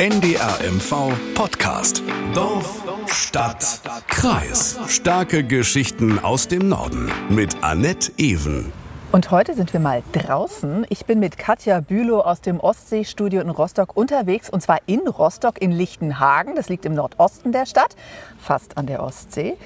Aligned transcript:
NDRMV 0.00 1.12
Podcast. 1.34 2.04
Dorf, 2.32 2.84
Stadt, 3.08 3.80
Kreis. 4.06 4.78
Starke 4.86 5.42
Geschichten 5.42 6.20
aus 6.20 6.46
dem 6.46 6.68
Norden. 6.68 7.10
Mit 7.30 7.64
Annette 7.64 8.12
Ewen. 8.16 8.72
Und 9.10 9.30
heute 9.30 9.54
sind 9.54 9.72
wir 9.72 9.80
mal 9.80 10.02
draußen. 10.12 10.84
Ich 10.90 11.06
bin 11.06 11.18
mit 11.18 11.38
Katja 11.38 11.80
Bülow 11.80 12.20
aus 12.20 12.42
dem 12.42 12.60
Ostseestudio 12.60 13.40
in 13.40 13.48
Rostock 13.48 13.96
unterwegs. 13.96 14.50
Und 14.50 14.60
zwar 14.60 14.80
in 14.84 15.08
Rostock 15.08 15.62
in 15.62 15.72
Lichtenhagen. 15.72 16.56
Das 16.56 16.68
liegt 16.68 16.84
im 16.84 16.92
Nordosten 16.92 17.50
der 17.50 17.64
Stadt, 17.64 17.96
fast 18.38 18.76
an 18.76 18.84
der 18.84 19.02
Ostsee. 19.02 19.56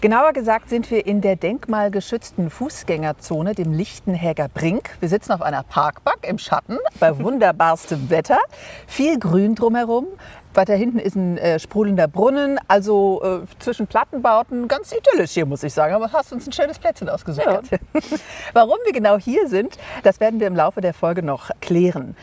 Genauer 0.00 0.32
gesagt 0.32 0.68
sind 0.68 0.88
wir 0.92 1.04
in 1.04 1.20
der 1.20 1.34
denkmalgeschützten 1.34 2.48
Fußgängerzone, 2.48 3.56
dem 3.56 3.72
Lichtenhäger 3.72 4.48
Brink. 4.48 4.90
Wir 5.00 5.08
sitzen 5.08 5.32
auf 5.32 5.42
einer 5.42 5.64
Parkbank 5.64 6.18
im 6.22 6.38
Schatten 6.38 6.78
bei 7.00 7.18
wunderbarstem 7.22 8.08
Wetter. 8.08 8.38
Viel 8.86 9.18
Grün 9.18 9.56
drumherum. 9.56 10.06
Weiter 10.56 10.74
hinten 10.74 10.98
ist 10.98 11.16
ein 11.16 11.38
äh, 11.38 11.58
sprudelnder 11.58 12.08
Brunnen, 12.08 12.58
also 12.68 13.22
äh, 13.22 13.46
zwischen 13.58 13.86
Plattenbauten 13.86 14.68
ganz 14.68 14.92
idyllisch 14.92 15.32
hier, 15.32 15.46
muss 15.46 15.62
ich 15.62 15.72
sagen. 15.72 15.94
Aber 15.94 16.12
hast 16.12 16.32
uns 16.32 16.46
ein 16.46 16.52
schönes 16.52 16.78
Plätzchen 16.78 17.08
ausgesucht. 17.08 17.46
Ja. 17.46 17.78
Warum 18.52 18.78
wir 18.84 18.92
genau 18.92 19.18
hier 19.18 19.48
sind, 19.48 19.78
das 20.02 20.20
werden 20.20 20.40
wir 20.40 20.46
im 20.46 20.56
Laufe 20.56 20.80
der 20.80 20.94
Folge 20.94 21.22
noch 21.22 21.50
klären. 21.60 22.16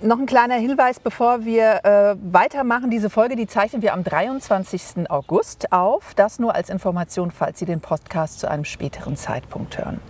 Noch 0.00 0.20
ein 0.20 0.26
kleiner 0.26 0.54
Hinweis, 0.54 1.00
bevor 1.00 1.44
wir 1.44 1.84
äh, 1.84 2.14
weitermachen. 2.22 2.88
Diese 2.88 3.10
Folge, 3.10 3.34
die 3.34 3.48
zeichnen 3.48 3.82
wir 3.82 3.94
am 3.94 4.04
23. 4.04 5.10
August 5.10 5.72
auf. 5.72 6.14
Das 6.14 6.38
nur 6.38 6.54
als 6.54 6.70
Information, 6.70 7.32
falls 7.32 7.58
Sie 7.58 7.64
den 7.64 7.80
Podcast 7.80 8.38
zu 8.38 8.48
einem 8.48 8.64
späteren 8.64 9.16
Zeitpunkt 9.16 9.76
hören. 9.76 10.00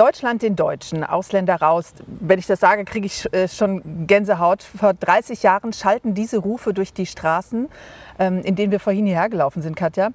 Deutschland 0.00 0.40
den 0.40 0.56
Deutschen, 0.56 1.04
Ausländer 1.04 1.56
raus. 1.56 1.92
Wenn 2.06 2.38
ich 2.38 2.46
das 2.46 2.58
sage, 2.58 2.86
kriege 2.86 3.04
ich 3.04 3.30
äh, 3.34 3.48
schon 3.48 4.06
Gänsehaut. 4.06 4.62
Vor 4.62 4.94
30 4.94 5.42
Jahren 5.42 5.74
schalten 5.74 6.14
diese 6.14 6.38
Rufe 6.38 6.72
durch 6.72 6.94
die 6.94 7.04
Straßen, 7.04 7.68
ähm, 8.18 8.40
in 8.40 8.56
denen 8.56 8.72
wir 8.72 8.80
vorhin 8.80 9.04
hierher 9.04 9.28
gelaufen 9.28 9.60
sind, 9.60 9.76
Katja. 9.76 10.08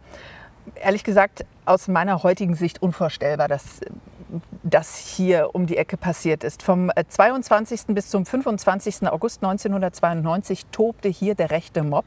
Ehrlich 0.73 1.03
gesagt, 1.03 1.45
aus 1.65 1.87
meiner 1.87 2.23
heutigen 2.23 2.55
Sicht 2.55 2.81
unvorstellbar, 2.81 3.47
dass 3.47 3.81
das 4.63 4.97
hier 4.97 5.51
um 5.53 5.67
die 5.67 5.77
Ecke 5.77 5.97
passiert 5.97 6.43
ist. 6.43 6.63
Vom 6.63 6.89
22. 7.07 7.81
Äh, 7.87 7.93
bis 7.93 8.09
zum 8.09 8.25
25. 8.25 9.07
August 9.07 9.43
1992 9.43 10.65
tobte 10.71 11.09
hier 11.09 11.35
der 11.35 11.51
rechte 11.51 11.83
Mob 11.83 12.05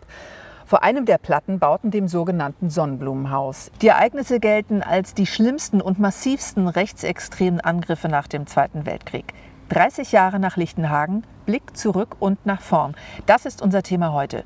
vor 0.69 0.83
einem 0.83 1.07
der 1.07 1.17
Plattenbauten, 1.17 1.91
dem 1.91 2.09
sogenannten 2.09 2.69
Sonnenblumenhaus. 2.69 3.71
Die 3.81 3.89
Ereignisse 3.89 4.39
gelten 4.39 4.83
als 4.83 5.15
die 5.15 5.27
schlimmsten 5.27 5.81
und 5.81 5.99
massivsten 5.99 6.69
rechtsextremen 6.69 7.61
Angriffe 7.61 8.09
nach 8.09 8.29
dem 8.29 8.47
Zweiten 8.47 8.85
Weltkrieg. 8.85 9.33
30 9.69 10.13
Jahre 10.13 10.39
nach 10.39 10.57
Lichtenhagen, 10.57 11.25
Blick 11.49 11.77
zurück 11.77 12.17
und 12.19 12.45
nach 12.45 12.61
vorn. 12.61 12.95
Das 13.25 13.47
ist 13.47 13.63
unser 13.63 13.83
Thema 13.83 14.13
heute. 14.13 14.45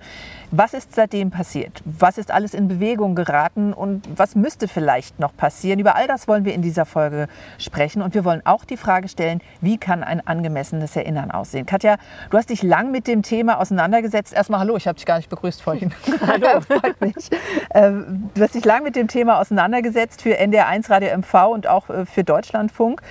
Was 0.53 0.73
ist 0.73 0.95
seitdem 0.95 1.31
passiert? 1.31 1.83
Was 1.85 2.17
ist 2.17 2.31
alles 2.31 2.55
in 2.55 2.69
Bewegung 2.69 3.17
geraten 3.17 3.73
und 3.73 4.07
was 4.17 4.37
müsste 4.37 4.69
vielleicht 4.69 5.19
noch 5.19 5.37
passieren? 5.37 5.81
Über 5.81 5.97
all 5.97 6.07
das 6.07 6.29
wollen 6.29 6.45
wir 6.45 6.55
in 6.55 6.63
dieser 6.63 6.85
Folge 6.85 7.27
sprechen 7.59 8.03
und 8.03 8.15
wir 8.15 8.25
wollen 8.25 8.43
auch 8.45 8.65
die 8.65 8.77
Frage 8.77 9.09
stellen, 9.09 9.41
wie 9.61 9.79
kann 9.79 10.05
ein 10.05 10.25
angemessenes 10.25 10.95
Erinnern 10.95 11.33
aussehen? 11.33 11.67
Katja, 11.67 11.97
du 12.31 12.39
hast 12.39 12.51
dich 12.51 12.63
lang 12.63 12.93
mit 12.93 13.09
dem 13.09 13.23
Thema 13.23 13.59
auseinandergesetzt. 13.59 14.33
Erstmal 14.33 14.61
hallo, 14.61 14.77
ich 14.77 14.87
habe 14.87 14.95
dich 14.95 15.07
gar 15.07 15.17
nicht 15.17 15.29
begrüßt 15.29 15.61
vorhin. 15.61 15.93
hallo, 16.27 16.61
freut 16.61 17.01
mich. 17.01 17.31
Ähm, 17.75 18.31
du 18.35 18.43
hast 18.43 18.55
dich 18.55 18.65
lang 18.65 18.85
mit 18.85 18.95
dem 18.95 19.09
Thema 19.09 19.41
auseinandergesetzt 19.41 20.23
für 20.23 20.39
NDR1 20.39 20.89
Radio 20.89 21.19
MV 21.19 21.35
und 21.53 21.67
auch 21.67 21.91
äh, 21.91 22.07
für 22.07 22.23
Deutschlandfunk. 22.23 23.03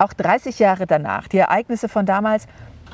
Auch 0.00 0.14
30 0.14 0.58
Jahre 0.58 0.86
danach, 0.86 1.28
die 1.28 1.36
Ereignisse 1.36 1.86
von 1.86 2.06
damals, 2.06 2.46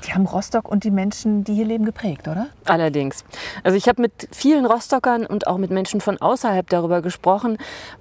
die 0.05 0.13
haben 0.13 0.27
Rostock 0.27 0.69
und 0.69 0.83
die 0.83 0.91
Menschen, 0.91 1.45
die 1.45 1.55
hier 1.55 1.65
leben, 1.65 1.85
geprägt, 1.85 2.27
oder? 2.27 2.49
Allerdings. 2.65 3.25
Also 3.63 3.79
ich 3.79 3.89
habe 3.89 4.03
mit 4.03 4.29
vielen 4.33 4.67
Rostockern 4.67 5.25
und 5.25 5.47
auch 5.47 5.57
mit 5.57 5.71
Menschen 5.71 6.01
von 6.01 6.21
außerhalb 6.21 6.69
darüber 6.69 7.03
gesprochen. 7.03 7.59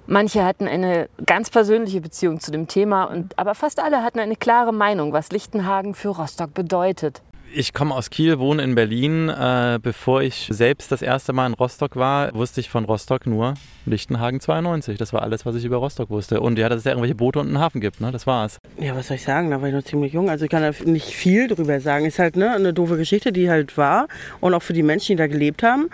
Manche 0.08 0.44
hatten 0.44 0.66
eine 0.66 1.08
ganz 1.24 1.50
persönliche 1.50 2.00
Beziehung 2.00 2.40
zu 2.40 2.50
dem 2.50 2.66
Thema, 2.66 3.04
und, 3.04 3.38
aber 3.38 3.54
fast 3.54 3.78
alle 3.78 4.02
hatten 4.02 4.18
eine 4.18 4.34
klare 4.34 4.72
Meinung, 4.72 5.12
was 5.12 5.30
Lichtenhagen 5.30 5.94
für 5.94 6.08
Rostock 6.08 6.52
bedeutet. 6.52 7.22
Ich 7.54 7.72
komme 7.72 7.94
aus 7.94 8.10
Kiel, 8.10 8.38
wohne 8.38 8.62
in 8.62 8.74
Berlin. 8.74 9.28
Äh, 9.28 9.78
bevor 9.82 10.22
ich 10.22 10.48
selbst 10.50 10.92
das 10.92 11.00
erste 11.00 11.32
Mal 11.32 11.46
in 11.46 11.54
Rostock 11.54 11.96
war, 11.96 12.34
wusste 12.34 12.60
ich 12.60 12.68
von 12.68 12.84
Rostock 12.84 13.26
nur 13.26 13.54
Lichtenhagen 13.86 14.40
92. 14.40 14.98
Das 14.98 15.12
war 15.12 15.22
alles, 15.22 15.46
was 15.46 15.54
ich 15.54 15.64
über 15.64 15.76
Rostock 15.76 16.10
wusste. 16.10 16.40
Und 16.40 16.58
ja, 16.58 16.68
dass 16.68 16.78
es 16.78 16.84
ja 16.84 16.90
irgendwelche 16.90 17.14
Boote 17.14 17.40
und 17.40 17.48
einen 17.48 17.58
Hafen 17.58 17.80
gibt, 17.80 18.00
ne? 18.00 18.12
das 18.12 18.26
war's. 18.26 18.58
Ja, 18.78 18.94
was 18.94 19.08
soll 19.08 19.16
ich 19.16 19.22
sagen? 19.22 19.50
Da 19.50 19.60
war 19.60 19.68
ich 19.68 19.74
noch 19.74 19.84
ziemlich 19.84 20.12
jung. 20.12 20.28
Also 20.28 20.44
ich 20.44 20.50
kann 20.50 20.62
da 20.62 20.72
nicht 20.84 21.08
viel 21.08 21.48
drüber 21.48 21.80
sagen. 21.80 22.04
Ist 22.04 22.18
halt 22.18 22.36
ne, 22.36 22.52
eine 22.52 22.74
doofe 22.74 22.96
Geschichte, 22.96 23.32
die 23.32 23.48
halt 23.48 23.76
war. 23.78 24.08
Und 24.40 24.52
auch 24.52 24.62
für 24.62 24.74
die 24.74 24.82
Menschen, 24.82 25.12
die 25.12 25.16
da 25.16 25.26
gelebt 25.26 25.62
haben. 25.62 25.88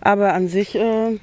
Aber 0.00 0.34
an 0.34 0.48
sich 0.48 0.74
äh, 0.74 1.18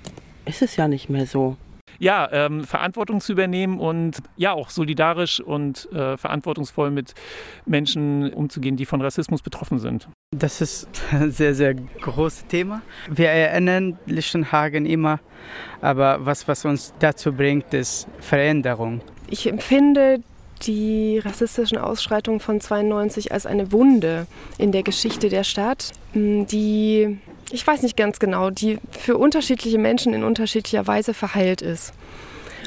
ist 0.45 0.61
es 0.61 0.75
ja 0.75 0.87
nicht 0.87 1.09
mehr 1.09 1.25
so 1.25 1.57
ja, 1.99 2.29
ähm, 2.31 2.63
Verantwortung 2.63 3.21
zu 3.21 3.33
übernehmen 3.33 3.79
und 3.79 4.17
ja 4.37 4.53
auch 4.53 4.69
solidarisch 4.69 5.39
und 5.39 5.91
äh, 5.91 6.17
verantwortungsvoll 6.17 6.91
mit 6.91 7.13
Menschen 7.65 8.33
umzugehen, 8.33 8.77
die 8.77 8.85
von 8.85 9.01
Rassismus 9.01 9.41
betroffen 9.41 9.79
sind. 9.79 10.07
Das 10.35 10.61
ist 10.61 10.87
ein 11.11 11.31
sehr, 11.31 11.53
sehr 11.53 11.75
großes 11.75 12.47
Thema. 12.47 12.81
Wir 13.09 13.29
erinnern 13.29 13.99
Lichtenhagen 14.05 14.85
immer, 14.85 15.19
aber 15.81 16.25
was, 16.25 16.47
was 16.47 16.65
uns 16.65 16.93
dazu 16.99 17.33
bringt, 17.33 17.73
ist 17.73 18.07
Veränderung. 18.19 19.01
Ich 19.29 19.47
empfinde 19.47 20.21
die 20.63 21.19
rassistischen 21.19 21.77
Ausschreitungen 21.77 22.39
von 22.39 22.59
92 22.59 23.31
als 23.31 23.45
eine 23.45 23.71
Wunde 23.71 24.27
in 24.57 24.71
der 24.71 24.83
Geschichte 24.83 25.29
der 25.29 25.43
Stadt, 25.43 25.91
die 26.13 27.17
ich 27.51 27.65
weiß 27.65 27.81
nicht 27.81 27.97
ganz 27.97 28.19
genau, 28.19 28.49
die 28.49 28.79
für 28.91 29.17
unterschiedliche 29.17 29.77
Menschen 29.77 30.13
in 30.13 30.23
unterschiedlicher 30.23 30.87
Weise 30.87 31.13
verheilt 31.13 31.61
ist. 31.61 31.93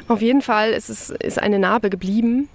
Auf 0.07 0.21
jeden 0.21 0.41
Fall 0.41 0.71
ist 0.71 0.89
es 0.89 1.09
ist 1.09 1.39
eine 1.39 1.59
Narbe 1.59 1.89
geblieben 1.89 2.49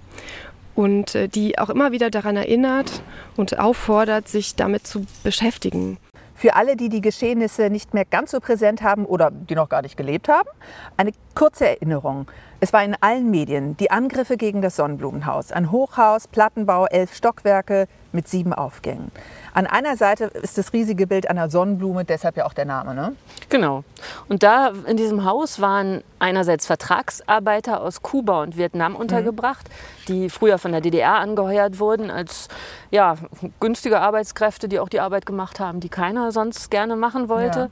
und 0.75 1.15
äh, 1.15 1.27
die 1.27 1.57
auch 1.57 1.69
immer 1.69 1.91
wieder 1.91 2.09
daran 2.09 2.37
erinnert 2.37 3.01
und 3.35 3.59
auffordert, 3.59 4.27
sich 4.27 4.55
damit 4.55 4.85
zu 4.85 5.05
beschäftigen. 5.23 5.97
Für 6.35 6.55
alle, 6.55 6.77
die 6.77 6.87
die 6.87 7.01
Geschehnisse 7.01 7.69
nicht 7.69 7.93
mehr 7.93 8.05
ganz 8.05 8.31
so 8.31 8.39
präsent 8.39 8.81
haben 8.81 9.05
oder 9.05 9.29
die 9.31 9.55
noch 9.55 9.67
gar 9.67 9.81
nicht 9.81 9.97
gelebt 9.97 10.29
haben, 10.29 10.47
eine 10.95 11.11
kurze 11.35 11.67
Erinnerung. 11.67 12.27
Es 12.61 12.73
war 12.73 12.83
in 12.83 12.95
allen 12.99 13.31
Medien 13.31 13.77
die 13.77 13.89
Angriffe 13.89 14.35
gegen 14.35 14.61
das 14.61 14.75
Sonnenblumenhaus. 14.75 15.53
Ein 15.53 15.71
Hochhaus, 15.71 16.27
Plattenbau, 16.27 16.87
elf 16.87 17.15
Stockwerke 17.15 17.87
mit 18.11 18.27
sieben 18.27 18.53
Aufgängen. 18.53 19.11
An 19.53 19.67
einer 19.67 19.97
Seite 19.97 20.25
ist 20.25 20.57
das 20.57 20.73
riesige 20.73 21.07
Bild 21.07 21.29
einer 21.29 21.49
Sonnenblume, 21.49 22.05
deshalb 22.05 22.37
ja 22.37 22.45
auch 22.45 22.53
der 22.53 22.65
Name, 22.65 22.93
ne? 22.93 23.15
Genau. 23.49 23.83
Und 24.27 24.43
da 24.43 24.71
in 24.87 24.97
diesem 24.97 25.25
Haus 25.25 25.59
waren 25.59 26.03
einerseits 26.19 26.65
Vertragsarbeiter 26.67 27.81
aus 27.81 28.01
Kuba 28.01 28.43
und 28.43 28.57
Vietnam 28.57 28.95
untergebracht, 28.95 29.67
mhm. 29.67 30.05
die 30.07 30.29
früher 30.29 30.57
von 30.57 30.71
der 30.71 30.81
DDR 30.81 31.15
angeheuert 31.15 31.79
wurden 31.79 32.11
als 32.11 32.47
ja, 32.91 33.15
günstige 33.59 33.99
Arbeitskräfte, 33.99 34.67
die 34.67 34.79
auch 34.79 34.89
die 34.89 34.99
Arbeit 34.99 35.25
gemacht 35.25 35.59
haben, 35.59 35.79
die 35.79 35.89
keiner 35.89 36.31
sonst 36.31 36.71
gerne 36.71 36.95
machen 36.95 37.29
wollte. 37.29 37.59
Ja. 37.59 37.69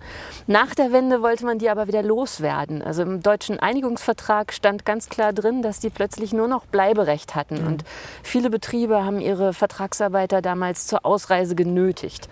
Nach 0.48 0.76
der 0.76 0.92
Wende 0.92 1.22
wollte 1.22 1.46
man 1.46 1.60
die 1.60 1.70
aber 1.70 1.88
wieder 1.88 2.04
loswerden. 2.04 2.82
Also 2.82 3.04
im 3.04 3.22
deutschen 3.22 3.60
Einigungsvertrag 3.60 4.54
stand 4.54 4.77
ganz 4.86 5.10
klar 5.10 5.34
drin, 5.34 5.62
dass 5.62 5.80
die 5.80 5.90
plötzlich 5.90 6.34
nur 6.34 6.48
noch 6.48 6.66
Bleiberecht 6.66 7.36
hatten. 7.36 7.62
Mhm. 7.62 7.68
Und 7.68 7.84
viele 8.24 8.50
Betriebe 8.50 9.04
haben 9.04 9.20
ihre 9.20 9.54
Vertragsarbeiter 9.54 10.42
damals 10.42 10.88
zur 10.88 11.06
Ausreise 11.06 11.56
genötigt 11.56 12.28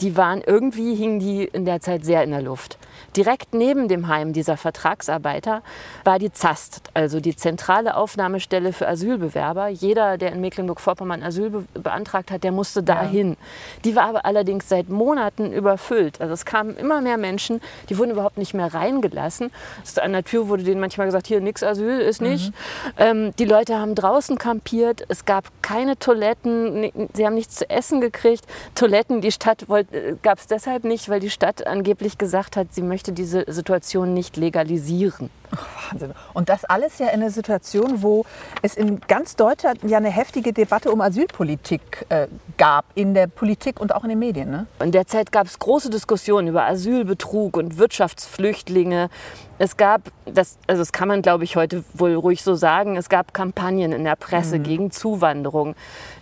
die 0.00 0.16
waren 0.16 0.42
irgendwie, 0.44 0.94
hingen 0.94 1.20
die 1.20 1.44
in 1.44 1.64
der 1.64 1.80
Zeit 1.80 2.04
sehr 2.04 2.22
in 2.22 2.30
der 2.30 2.42
Luft. 2.42 2.78
Direkt 3.16 3.54
neben 3.54 3.88
dem 3.88 4.08
Heim 4.08 4.32
dieser 4.32 4.56
Vertragsarbeiter 4.56 5.62
war 6.04 6.18
die 6.18 6.32
ZAST, 6.32 6.82
also 6.94 7.20
die 7.20 7.34
zentrale 7.34 7.96
Aufnahmestelle 7.96 8.72
für 8.72 8.88
Asylbewerber. 8.88 9.68
Jeder, 9.68 10.18
der 10.18 10.32
in 10.32 10.40
Mecklenburg-Vorpommern 10.40 11.22
Asyl 11.22 11.50
be 11.50 11.64
beantragt 11.74 12.30
hat, 12.30 12.44
der 12.44 12.52
musste 12.52 12.82
dahin. 12.82 13.30
Ja. 13.30 13.36
Die 13.84 13.96
war 13.96 14.04
aber 14.08 14.26
allerdings 14.26 14.68
seit 14.68 14.88
Monaten 14.88 15.52
überfüllt. 15.52 16.20
Also 16.20 16.34
es 16.34 16.44
kamen 16.44 16.76
immer 16.76 17.00
mehr 17.00 17.16
Menschen, 17.16 17.60
die 17.88 17.98
wurden 17.98 18.10
überhaupt 18.10 18.38
nicht 18.38 18.54
mehr 18.54 18.72
reingelassen. 18.72 19.50
An 20.00 20.12
der 20.12 20.24
Tür 20.24 20.48
wurde 20.48 20.64
denen 20.64 20.80
manchmal 20.80 21.06
gesagt, 21.06 21.26
hier 21.26 21.40
nix 21.40 21.62
Asyl 21.62 22.00
ist 22.00 22.20
nicht. 22.20 22.50
Mhm. 22.50 22.54
Ähm, 22.98 23.32
die 23.38 23.44
Leute 23.44 23.78
haben 23.78 23.94
draußen 23.94 24.36
kampiert. 24.36 25.04
Es 25.08 25.24
gab 25.24 25.50
keine 25.62 25.98
Toiletten. 25.98 26.92
Sie 27.14 27.26
haben 27.26 27.34
nichts 27.34 27.56
zu 27.56 27.70
essen 27.70 28.00
gekriegt. 28.00 28.44
Toiletten, 28.74 29.20
die 29.20 29.32
Stadt 29.32 29.68
wollte 29.68 29.85
gab 30.22 30.38
es 30.38 30.46
deshalb 30.46 30.84
nicht, 30.84 31.08
weil 31.08 31.20
die 31.20 31.30
Stadt 31.30 31.66
angeblich 31.66 32.18
gesagt 32.18 32.56
hat, 32.56 32.68
sie 32.72 32.82
möchte 32.82 33.12
diese 33.12 33.44
Situation 33.48 34.14
nicht 34.14 34.36
legalisieren. 34.36 35.30
Wahnsinn. 35.90 36.12
Und 36.34 36.48
das 36.48 36.64
alles 36.64 36.98
ja 36.98 37.06
in 37.08 37.20
einer 37.20 37.30
Situation, 37.30 38.02
wo 38.02 38.24
es 38.62 38.76
in 38.76 39.00
ganz 39.00 39.36
Deutschland 39.36 39.82
ja 39.84 39.98
eine 39.98 40.10
heftige 40.10 40.52
Debatte 40.52 40.90
um 40.90 41.00
Asylpolitik 41.00 42.06
äh, 42.08 42.26
gab, 42.58 42.84
in 42.94 43.14
der 43.14 43.26
Politik 43.26 43.80
und 43.80 43.94
auch 43.94 44.02
in 44.02 44.10
den 44.10 44.18
Medien. 44.18 44.50
Ne? 44.50 44.66
In 44.82 44.92
der 44.92 45.06
Zeit 45.06 45.32
gab 45.32 45.46
es 45.46 45.58
große 45.58 45.90
Diskussionen 45.90 46.48
über 46.48 46.64
Asylbetrug 46.64 47.56
und 47.56 47.78
Wirtschaftsflüchtlinge. 47.78 49.08
Es 49.58 49.76
gab, 49.76 50.02
das, 50.26 50.58
also 50.66 50.82
das 50.82 50.92
kann 50.92 51.08
man 51.08 51.22
glaube 51.22 51.44
ich 51.44 51.56
heute 51.56 51.84
wohl 51.94 52.14
ruhig 52.14 52.42
so 52.42 52.54
sagen, 52.54 52.96
es 52.96 53.08
gab 53.08 53.32
Kampagnen 53.32 53.92
in 53.92 54.04
der 54.04 54.16
Presse 54.16 54.58
mhm. 54.58 54.62
gegen 54.64 54.90
Zuwanderung. 54.90 55.74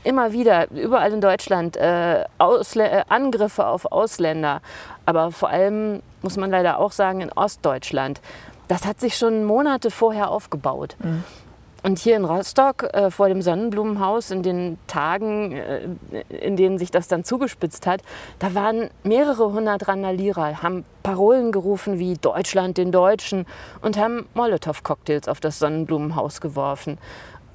Immer 0.04 0.32
wieder, 0.32 0.70
überall 0.70 1.12
in 1.12 1.20
Deutschland, 1.20 1.76
äh, 1.76 2.22
äh, 2.22 3.02
Angriffe 3.08 3.66
auf 3.66 3.90
Ausländer. 3.90 4.60
Aber 5.06 5.32
vor 5.32 5.48
allem, 5.48 6.02
muss 6.22 6.36
man 6.36 6.50
leider 6.50 6.78
auch 6.78 6.92
sagen, 6.92 7.20
in 7.20 7.32
Ostdeutschland 7.32 8.20
das 8.68 8.86
hat 8.86 9.00
sich 9.00 9.16
schon 9.16 9.44
Monate 9.44 9.90
vorher 9.90 10.30
aufgebaut. 10.30 10.96
Mhm. 11.02 11.24
Und 11.82 11.98
hier 11.98 12.16
in 12.16 12.24
Rostock 12.24 12.84
äh, 12.94 13.10
vor 13.10 13.28
dem 13.28 13.42
Sonnenblumenhaus 13.42 14.30
in 14.30 14.42
den 14.42 14.78
Tagen, 14.86 15.52
äh, 15.52 15.88
in 16.30 16.56
denen 16.56 16.78
sich 16.78 16.90
das 16.90 17.08
dann 17.08 17.24
zugespitzt 17.24 17.86
hat, 17.86 18.00
da 18.38 18.54
waren 18.54 18.88
mehrere 19.02 19.52
hundert 19.52 19.86
Randalierer, 19.86 20.62
haben 20.62 20.86
Parolen 21.02 21.52
gerufen 21.52 21.98
wie 21.98 22.14
Deutschland 22.14 22.78
den 22.78 22.90
Deutschen 22.90 23.44
und 23.82 23.98
haben 23.98 24.26
Molotow-Cocktails 24.32 25.28
auf 25.28 25.40
das 25.40 25.58
Sonnenblumenhaus 25.58 26.40
geworfen. 26.40 26.96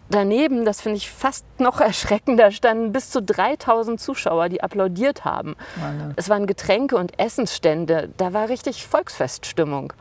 Daneben, 0.09 0.65
das 0.65 0.81
finde 0.81 0.97
ich 0.97 1.09
fast 1.09 1.45
noch 1.59 1.81
erschreckender, 1.81 2.51
standen 2.51 2.91
bis 2.91 3.11
zu 3.11 3.21
3000 3.21 3.99
Zuschauer, 3.99 4.49
die 4.49 4.61
applaudiert 4.61 5.25
haben. 5.25 5.55
Meine. 5.79 6.13
Es 6.15 6.29
waren 6.29 6.47
Getränke 6.47 6.97
und 6.97 7.19
Essensstände, 7.19 8.09
da 8.17 8.33
war 8.33 8.49
richtig 8.49 8.85
Volksfeststimmung. 8.85 9.93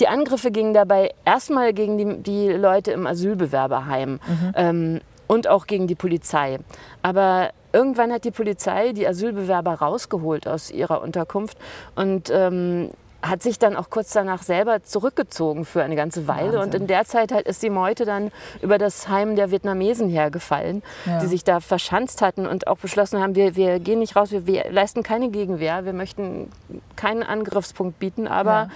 Die 0.00 0.08
Angriffe 0.08 0.50
gingen 0.50 0.74
dabei 0.74 1.14
erstmal 1.24 1.72
gegen 1.72 1.96
die, 1.96 2.22
die 2.22 2.52
Leute 2.52 2.92
im 2.92 3.06
Asylbewerberheim 3.06 4.12
mhm. 4.12 4.52
ähm, 4.54 5.00
und 5.26 5.48
auch 5.48 5.66
gegen 5.66 5.86
die 5.86 5.94
Polizei. 5.94 6.58
Aber 7.02 7.50
irgendwann 7.72 8.12
hat 8.12 8.24
die 8.24 8.30
Polizei 8.30 8.92
die 8.92 9.06
Asylbewerber 9.06 9.74
rausgeholt 9.74 10.46
aus 10.46 10.70
ihrer 10.70 11.00
Unterkunft 11.00 11.56
und 11.94 12.30
ähm, 12.30 12.90
hat 13.28 13.42
sich 13.42 13.58
dann 13.58 13.76
auch 13.76 13.90
kurz 13.90 14.12
danach 14.12 14.42
selber 14.42 14.82
zurückgezogen 14.82 15.64
für 15.64 15.82
eine 15.82 15.96
ganze 15.96 16.28
Weile. 16.28 16.58
Wahnsinn. 16.58 16.60
Und 16.62 16.74
in 16.74 16.86
der 16.86 17.04
Zeit 17.04 17.32
halt 17.32 17.46
ist 17.46 17.62
die 17.62 17.70
Meute 17.70 18.04
dann 18.04 18.30
über 18.62 18.78
das 18.78 19.08
Heim 19.08 19.36
der 19.36 19.50
Vietnamesen 19.50 20.08
hergefallen, 20.08 20.82
ja. 21.04 21.20
die 21.20 21.26
sich 21.26 21.44
da 21.44 21.60
verschanzt 21.60 22.22
hatten 22.22 22.46
und 22.46 22.66
auch 22.66 22.78
beschlossen 22.78 23.20
haben, 23.20 23.34
wir, 23.34 23.56
wir 23.56 23.78
gehen 23.80 23.98
nicht 23.98 24.16
raus, 24.16 24.30
wir, 24.30 24.46
wir 24.46 24.70
leisten 24.70 25.02
keine 25.02 25.30
Gegenwehr, 25.30 25.84
wir 25.84 25.92
möchten 25.92 26.50
keinen 26.96 27.22
Angriffspunkt 27.22 27.98
bieten. 27.98 28.26
Aber 28.28 28.50
ja. 28.50 28.68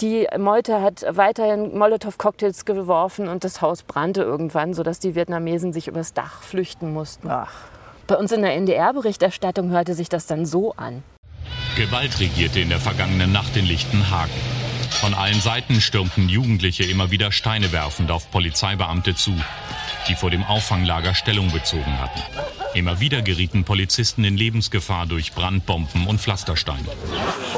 die 0.00 0.26
Meute 0.38 0.82
hat 0.82 1.04
weiterhin 1.08 1.76
Molotow-Cocktails 1.76 2.64
geworfen 2.64 3.28
und 3.28 3.44
das 3.44 3.60
Haus 3.60 3.82
brannte 3.82 4.22
irgendwann, 4.22 4.74
sodass 4.74 4.98
die 4.98 5.14
Vietnamesen 5.14 5.72
sich 5.72 5.88
übers 5.88 6.12
Dach 6.12 6.42
flüchten 6.42 6.92
mussten. 6.92 7.28
Ach. 7.30 7.52
Bei 8.06 8.16
uns 8.16 8.32
in 8.32 8.42
der 8.42 8.54
NDR-Berichterstattung 8.54 9.70
hörte 9.70 9.94
sich 9.94 10.08
das 10.08 10.26
dann 10.26 10.44
so 10.44 10.72
an. 10.72 11.04
Gewalt 11.76 12.18
regierte 12.20 12.60
in 12.60 12.68
der 12.68 12.80
vergangenen 12.80 13.32
Nacht 13.32 13.56
in 13.56 13.64
Lichtenhagen. 13.64 14.34
Von 15.00 15.14
allen 15.14 15.40
Seiten 15.40 15.80
stürmten 15.80 16.28
Jugendliche 16.28 16.84
immer 16.84 17.10
wieder 17.10 17.32
Steine 17.32 17.72
werfend 17.72 18.10
auf 18.10 18.30
Polizeibeamte 18.30 19.14
zu, 19.14 19.32
die 20.08 20.14
vor 20.14 20.30
dem 20.30 20.44
Auffanglager 20.44 21.14
Stellung 21.14 21.50
bezogen 21.50 21.98
hatten. 22.00 22.20
Immer 22.74 23.00
wieder 23.00 23.22
gerieten 23.22 23.64
Polizisten 23.64 24.24
in 24.24 24.36
Lebensgefahr 24.36 25.06
durch 25.06 25.32
Brandbomben 25.32 26.06
und 26.06 26.20
Pflastersteine. 26.20 26.86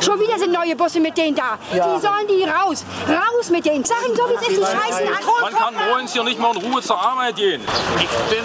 Schon 0.00 0.18
wieder 0.20 0.38
sind 0.38 0.52
neue 0.52 0.74
Busse 0.76 1.00
mit 1.00 1.18
denen 1.18 1.36
da. 1.36 1.58
Ja. 1.74 1.96
Die 1.96 2.00
sollen 2.00 2.26
die 2.28 2.44
raus. 2.48 2.84
Raus 3.06 3.50
mit 3.50 3.66
denen. 3.66 3.84
Sagen 3.84 4.14
so, 4.16 4.22
wie 4.28 4.34
es 4.34 4.52
ist, 4.52 4.58
die 4.58 4.64
scheißen 4.64 5.08
an. 5.08 5.22
Man 5.42 5.52
kann 5.52 5.74
morgens 5.74 6.12
hier 6.12 6.24
nicht 6.24 6.38
mal 6.38 6.56
in 6.56 6.62
Ruhe 6.62 6.80
zur 6.80 7.00
Arbeit 7.00 7.36
gehen. 7.36 7.60
Ich 7.96 8.34
bin 8.34 8.44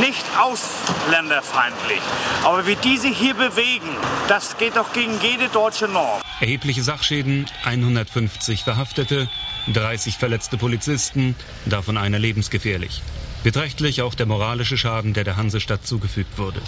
nicht 0.00 0.24
ausländerfeindlich. 0.38 2.00
Aber 2.44 2.66
wie 2.66 2.76
diese 2.76 3.08
hier 3.08 3.34
bewegen, 3.34 3.96
das 4.28 4.56
geht 4.58 4.76
doch 4.76 4.92
gegen 4.92 5.18
jede 5.20 5.48
deutsche 5.48 5.88
Norm. 5.88 6.20
Erhebliche 6.40 6.82
Sachschäden, 6.82 7.46
150 7.64 8.64
Verhaftete, 8.64 9.28
30 9.72 10.18
verletzte 10.18 10.56
Polizisten, 10.56 11.34
davon 11.64 11.96
einer 11.96 12.18
lebensgefährlich. 12.18 13.02
Beträchtlich 13.42 14.02
auch 14.02 14.14
der 14.14 14.26
moralische 14.26 14.76
Schaden, 14.76 15.14
der 15.14 15.24
der 15.24 15.36
Hansestadt 15.36 15.86
zugefügt 15.86 16.38
wurde. 16.38 16.60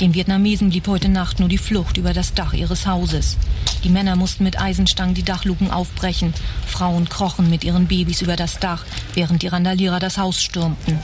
Den 0.00 0.14
Vietnamesen 0.14 0.70
blieb 0.70 0.86
heute 0.86 1.08
Nacht 1.08 1.40
nur 1.40 1.48
die 1.48 1.58
Flucht 1.58 1.96
über 1.96 2.12
das 2.12 2.32
Dach 2.32 2.52
ihres 2.52 2.86
Hauses. 2.86 3.36
Die 3.82 3.88
Männer 3.88 4.14
mussten 4.14 4.44
mit 4.44 4.60
Eisenstangen 4.60 5.14
die 5.14 5.24
Dachluken 5.24 5.72
aufbrechen. 5.72 6.34
Frauen 6.68 7.08
krochen 7.08 7.50
mit 7.50 7.64
ihren 7.64 7.88
Babys 7.88 8.22
über 8.22 8.36
das 8.36 8.60
Dach, 8.60 8.84
während 9.14 9.42
die 9.42 9.48
Randalierer 9.48 9.98
das 9.98 10.16
Haus 10.16 10.40
stürmten. 10.40 11.00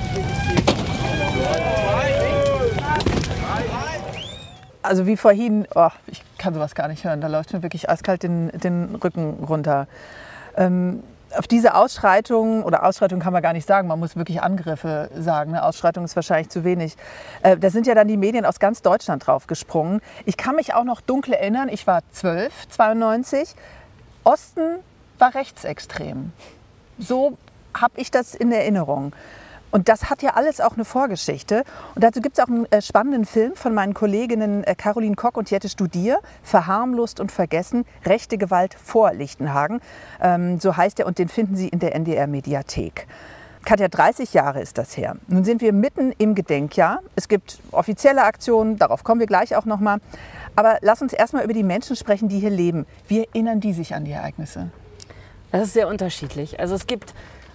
Also 4.82 5.06
wie 5.06 5.16
vorhin, 5.16 5.66
oh, 5.74 5.88
ich 6.06 6.22
kann 6.38 6.54
sowas 6.54 6.76
gar 6.76 6.86
nicht 6.86 7.02
hören, 7.02 7.20
da 7.20 7.26
läuft 7.26 7.52
mir 7.52 7.64
wirklich 7.64 7.90
eiskalt 7.90 8.22
den, 8.22 8.50
den 8.50 8.94
Rücken 8.94 9.42
runter. 9.42 9.88
Ähm, 10.56 11.02
auf 11.36 11.46
diese 11.46 11.74
Ausschreitung, 11.74 12.62
oder 12.62 12.84
Ausschreitung 12.84 13.20
kann 13.20 13.32
man 13.32 13.42
gar 13.42 13.52
nicht 13.52 13.66
sagen, 13.66 13.88
man 13.88 13.98
muss 13.98 14.16
wirklich 14.16 14.42
Angriffe 14.42 15.10
sagen. 15.18 15.50
Eine 15.50 15.64
Ausschreitung 15.64 16.04
ist 16.04 16.16
wahrscheinlich 16.16 16.48
zu 16.48 16.64
wenig. 16.64 16.96
Äh, 17.42 17.56
da 17.56 17.70
sind 17.70 17.86
ja 17.86 17.94
dann 17.94 18.08
die 18.08 18.16
Medien 18.16 18.44
aus 18.44 18.58
ganz 18.58 18.82
Deutschland 18.82 19.26
draufgesprungen. 19.26 20.00
Ich 20.24 20.36
kann 20.36 20.56
mich 20.56 20.74
auch 20.74 20.84
noch 20.84 21.00
dunkel 21.00 21.34
erinnern, 21.34 21.68
ich 21.68 21.86
war 21.86 22.02
12, 22.12 22.68
92. 22.68 23.54
Osten 24.24 24.78
war 25.18 25.34
rechtsextrem. 25.34 26.32
So 26.98 27.36
habe 27.74 28.00
ich 28.00 28.10
das 28.10 28.34
in 28.34 28.52
Erinnerung. 28.52 29.12
Und 29.74 29.88
das 29.88 30.08
hat 30.08 30.22
ja 30.22 30.34
alles 30.34 30.60
auch 30.60 30.74
eine 30.74 30.84
Vorgeschichte. 30.84 31.64
Und 31.96 32.04
dazu 32.04 32.20
gibt 32.20 32.38
es 32.38 32.44
auch 32.44 32.46
einen 32.46 32.70
äh, 32.70 32.80
spannenden 32.80 33.24
Film 33.24 33.56
von 33.56 33.74
meinen 33.74 33.92
Kolleginnen 33.92 34.62
äh, 34.62 34.76
Caroline 34.76 35.16
Kock 35.16 35.36
und 35.36 35.50
Jette 35.50 35.68
Studier, 35.68 36.20
Verharmlost 36.44 37.18
und 37.18 37.32
Vergessen, 37.32 37.84
rechte 38.06 38.38
Gewalt 38.38 38.74
vor 38.74 39.12
Lichtenhagen. 39.12 39.80
Ähm, 40.22 40.60
so 40.60 40.76
heißt 40.76 41.00
er 41.00 41.08
und 41.08 41.18
den 41.18 41.28
finden 41.28 41.56
Sie 41.56 41.66
in 41.66 41.80
der 41.80 41.96
NDR-Mediathek. 41.96 43.08
Katja, 43.64 43.88
30 43.88 44.32
Jahre 44.32 44.60
ist 44.60 44.78
das 44.78 44.96
her. 44.96 45.16
Nun 45.26 45.42
sind 45.42 45.60
wir 45.60 45.72
mitten 45.72 46.12
im 46.18 46.36
Gedenkjahr. 46.36 47.00
Es 47.16 47.26
gibt 47.26 47.58
offizielle 47.72 48.22
Aktionen, 48.22 48.78
darauf 48.78 49.02
kommen 49.02 49.18
wir 49.18 49.26
gleich 49.26 49.56
auch 49.56 49.64
nochmal. 49.64 49.98
Aber 50.54 50.78
lass 50.82 51.02
uns 51.02 51.12
erstmal 51.12 51.42
über 51.42 51.52
die 51.52 51.64
Menschen 51.64 51.96
sprechen, 51.96 52.28
die 52.28 52.38
hier 52.38 52.50
leben. 52.50 52.86
Wie 53.08 53.24
erinnern 53.24 53.58
die 53.58 53.72
sich 53.72 53.92
an 53.92 54.04
die 54.04 54.12
Ereignisse? 54.12 54.70
Das 55.50 55.62
ist 55.62 55.72
sehr 55.72 55.88
unterschiedlich. 55.88 56.60
Also 56.60 56.76
es 56.76 56.86
gibt 56.86 57.12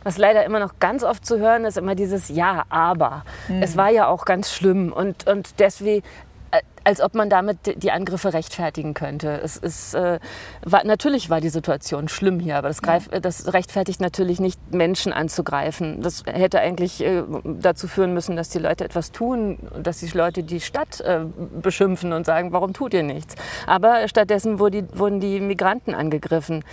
was 0.09 0.17
leider 0.17 0.44
immer 0.44 0.59
noch 0.59 0.79
ganz 0.79 1.03
oft 1.03 1.23
zu 1.23 1.38
hören 1.38 1.65
ist, 1.65 1.77
immer 1.77 1.94
dieses 1.94 2.29
Ja, 2.29 2.63
aber. 2.69 3.23
Mhm. 3.47 3.61
Es 3.61 3.77
war 3.77 3.91
ja 3.91 4.07
auch 4.07 4.25
ganz 4.25 4.51
schlimm 4.51 4.91
und, 4.91 5.27
und 5.27 5.59
deswegen, 5.59 6.03
äh, 6.50 6.61
als 6.83 7.00
ob 7.00 7.13
man 7.13 7.29
damit 7.29 7.83
die 7.83 7.91
Angriffe 7.91 8.33
rechtfertigen 8.33 8.95
könnte. 8.95 9.39
Es 9.44 9.56
ist, 9.56 9.94
äh, 9.94 10.17
war, 10.63 10.83
natürlich 10.83 11.29
war 11.29 11.41
die 11.41 11.50
Situation 11.50 12.07
schlimm 12.07 12.39
hier, 12.39 12.57
aber 12.57 12.69
das, 12.69 12.81
greif, 12.81 13.07
das, 13.21 13.53
rechtfertigt 13.53 14.01
natürlich 14.01 14.39
nicht, 14.39 14.73
Menschen 14.73 15.13
anzugreifen. 15.13 16.01
Das 16.01 16.23
hätte 16.25 16.59
eigentlich 16.59 17.05
äh, 17.05 17.21
dazu 17.44 17.88
führen 17.88 18.15
müssen, 18.15 18.35
dass 18.35 18.50
die 18.50 18.57
Leute 18.57 18.85
etwas 18.85 19.12
tun, 19.12 19.59
dass 19.79 20.00
die 20.00 20.07
Leute 20.07 20.41
die 20.41 20.59
Stadt 20.59 21.01
äh, 21.01 21.19
beschimpfen 21.62 22.13
und 22.13 22.25
sagen, 22.25 22.51
warum 22.51 22.73
tut 22.73 22.95
ihr 22.95 23.03
nichts? 23.03 23.36
Aber 23.67 24.07
stattdessen 24.07 24.57
wurde 24.57 24.81
die, 24.81 24.98
wurden 25.00 25.19
die 25.19 25.39
Migranten 25.39 25.93
angegriffen. 25.93 26.63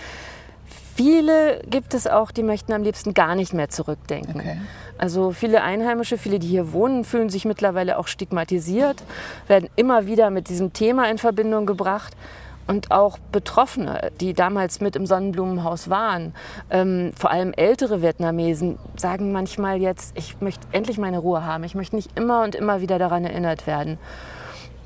Viele 0.96 1.60
gibt 1.68 1.92
es 1.92 2.06
auch, 2.06 2.30
die 2.30 2.42
möchten 2.42 2.72
am 2.72 2.82
liebsten 2.82 3.12
gar 3.12 3.34
nicht 3.34 3.52
mehr 3.52 3.68
zurückdenken. 3.68 4.40
Okay. 4.40 4.56
Also 4.96 5.32
viele 5.32 5.62
Einheimische, 5.62 6.16
viele, 6.16 6.38
die 6.38 6.46
hier 6.46 6.72
wohnen, 6.72 7.04
fühlen 7.04 7.28
sich 7.28 7.44
mittlerweile 7.44 7.98
auch 7.98 8.06
stigmatisiert, 8.06 9.02
werden 9.46 9.68
immer 9.76 10.06
wieder 10.06 10.30
mit 10.30 10.48
diesem 10.48 10.72
Thema 10.72 11.10
in 11.10 11.18
Verbindung 11.18 11.66
gebracht. 11.66 12.16
Und 12.66 12.90
auch 12.90 13.18
Betroffene, 13.30 14.10
die 14.20 14.32
damals 14.32 14.80
mit 14.80 14.96
im 14.96 15.06
Sonnenblumenhaus 15.06 15.88
waren, 15.88 16.34
ähm, 16.70 17.12
vor 17.16 17.30
allem 17.30 17.52
ältere 17.52 18.02
Vietnamesen, 18.02 18.78
sagen 18.96 19.30
manchmal 19.30 19.80
jetzt, 19.80 20.16
ich 20.16 20.40
möchte 20.40 20.66
endlich 20.72 20.98
meine 20.98 21.18
Ruhe 21.18 21.44
haben, 21.44 21.62
ich 21.62 21.76
möchte 21.76 21.94
nicht 21.94 22.18
immer 22.18 22.42
und 22.42 22.56
immer 22.56 22.80
wieder 22.80 22.98
daran 22.98 23.24
erinnert 23.24 23.68
werden. 23.68 23.98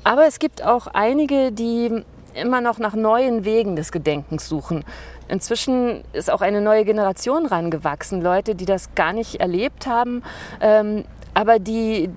Aber 0.03 0.27
es 0.27 0.37
gibt 0.37 0.63
auch 0.63 0.87
einige, 0.87 1.51
die 1.51 2.03
immer 2.33 2.61
noch 2.61 2.77
nach 2.79 2.93
neuen 2.93 3.45
Wegen 3.45 3.75
des 3.75 3.91
Gedenkens 3.91 4.47
suchen. 4.47 4.83
Inzwischen 5.31 6.03
ist 6.11 6.29
auch 6.29 6.41
eine 6.41 6.59
neue 6.59 6.83
Generation 6.83 7.45
rangewachsen, 7.45 8.21
Leute, 8.21 8.53
die 8.53 8.65
das 8.65 8.93
gar 8.95 9.13
nicht 9.13 9.35
erlebt 9.35 9.87
haben, 9.87 10.23
ähm, 10.59 11.05
aber 11.33 11.57
die 11.57 12.09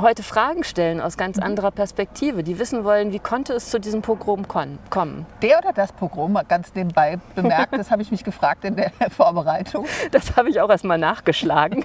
heute 0.00 0.22
Fragen 0.22 0.62
stellen 0.62 1.00
aus 1.00 1.16
ganz 1.16 1.38
mhm. 1.38 1.42
anderer 1.42 1.72
Perspektive, 1.72 2.44
die 2.44 2.60
wissen 2.60 2.84
wollen, 2.84 3.12
wie 3.12 3.18
konnte 3.18 3.52
es 3.54 3.70
zu 3.70 3.80
diesem 3.80 4.02
Pogrom 4.02 4.46
kommen. 4.46 5.26
Der 5.40 5.58
oder 5.58 5.72
das 5.72 5.92
Pogrom, 5.92 6.38
ganz 6.46 6.72
nebenbei 6.74 7.18
bemerkt, 7.34 7.72
das 7.76 7.90
habe 7.90 8.02
ich 8.02 8.12
mich 8.12 8.22
gefragt 8.22 8.64
in 8.64 8.76
der 8.76 8.92
Vorbereitung. 9.10 9.86
Das 10.12 10.36
habe 10.36 10.50
ich 10.50 10.60
auch 10.60 10.70
erst 10.70 10.84
mal 10.84 10.98
nachgeschlagen. 10.98 11.84